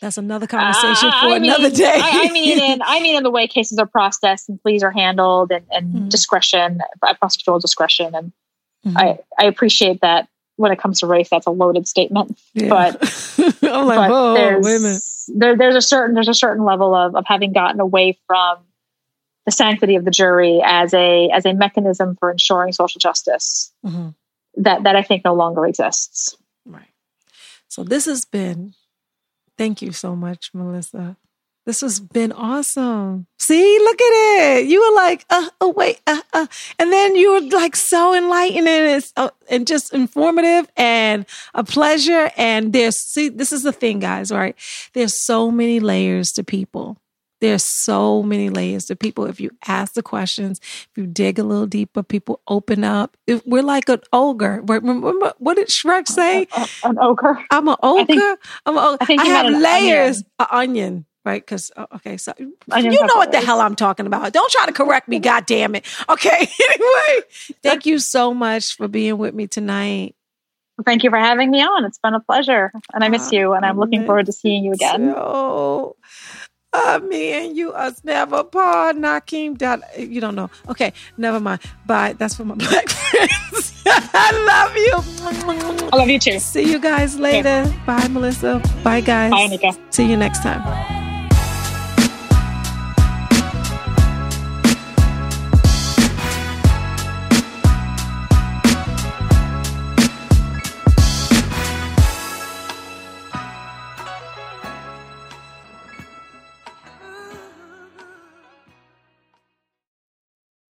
[0.00, 2.00] that's another conversation uh, for I another day.
[2.00, 4.92] I, I, mean, in, I mean, in the way cases are processed and pleas are
[4.92, 6.08] handled and, and mm-hmm.
[6.08, 8.14] discretion, uh, prosecutorial discretion.
[8.14, 8.32] And
[8.86, 8.96] mm-hmm.
[8.96, 12.38] I, I appreciate that when it comes to race, that's a loaded statement.
[12.54, 12.68] Yeah.
[12.68, 15.02] But, I'm like, but there's, wait a minute.
[15.28, 18.58] There, there's a certain, there's a certain level of, of having gotten away from
[19.46, 23.72] the sanctity of the jury as a, as a mechanism for ensuring social justice.
[23.84, 24.10] Mm-hmm
[24.58, 26.36] that that I think no longer exists.
[26.66, 26.92] Right.
[27.68, 28.74] So this has been
[29.56, 31.16] thank you so much, Melissa.
[31.66, 33.26] This has been awesome.
[33.38, 34.66] See, look at it.
[34.68, 36.46] You were like, uh, oh, wait, uh, uh.
[36.78, 42.30] And then you were like so enlightening and, uh, and just informative and a pleasure.
[42.38, 44.56] And there's, see, this is the thing, guys, right?
[44.94, 46.96] There's so many layers to people.
[47.40, 49.26] There's so many layers to people.
[49.26, 53.16] If you ask the questions, if you dig a little deeper, people open up.
[53.26, 54.62] If we're like an ogre.
[54.66, 56.48] Remember what did Shrek say?
[56.84, 57.38] an ogre.
[57.50, 58.00] I'm an ogre.
[58.00, 60.16] I think, I'm a, I, think I have layers.
[60.18, 60.26] Onion.
[60.38, 61.42] An onion right?
[61.42, 62.56] Because oh, okay, so you
[63.06, 64.32] know what the hell I'm talking about.
[64.32, 65.84] Don't try to correct me, God damn it.
[66.08, 67.26] Okay, anyway,
[67.62, 70.14] thank you so much for being with me tonight.
[70.84, 71.84] Thank you for having me on.
[71.84, 74.64] It's been a pleasure, and I miss uh, you, and I'm looking forward to seeing
[74.64, 75.12] you again.
[75.12, 75.96] So,
[76.72, 78.96] Uh, me and you us never part.
[78.96, 79.80] Nakeem dot.
[79.98, 80.50] You don't know.
[80.68, 81.60] Okay, never mind.
[81.86, 82.14] Bye.
[82.18, 83.82] That's for my black friends.
[83.86, 85.92] I love you.
[85.92, 86.38] I love you too.
[86.38, 87.64] See you guys later.
[87.66, 87.76] Okay.
[87.86, 88.62] Bye, Melissa.
[88.84, 89.30] Bye, guys.
[89.30, 89.78] Bye, Onika.
[89.94, 90.94] See you next time.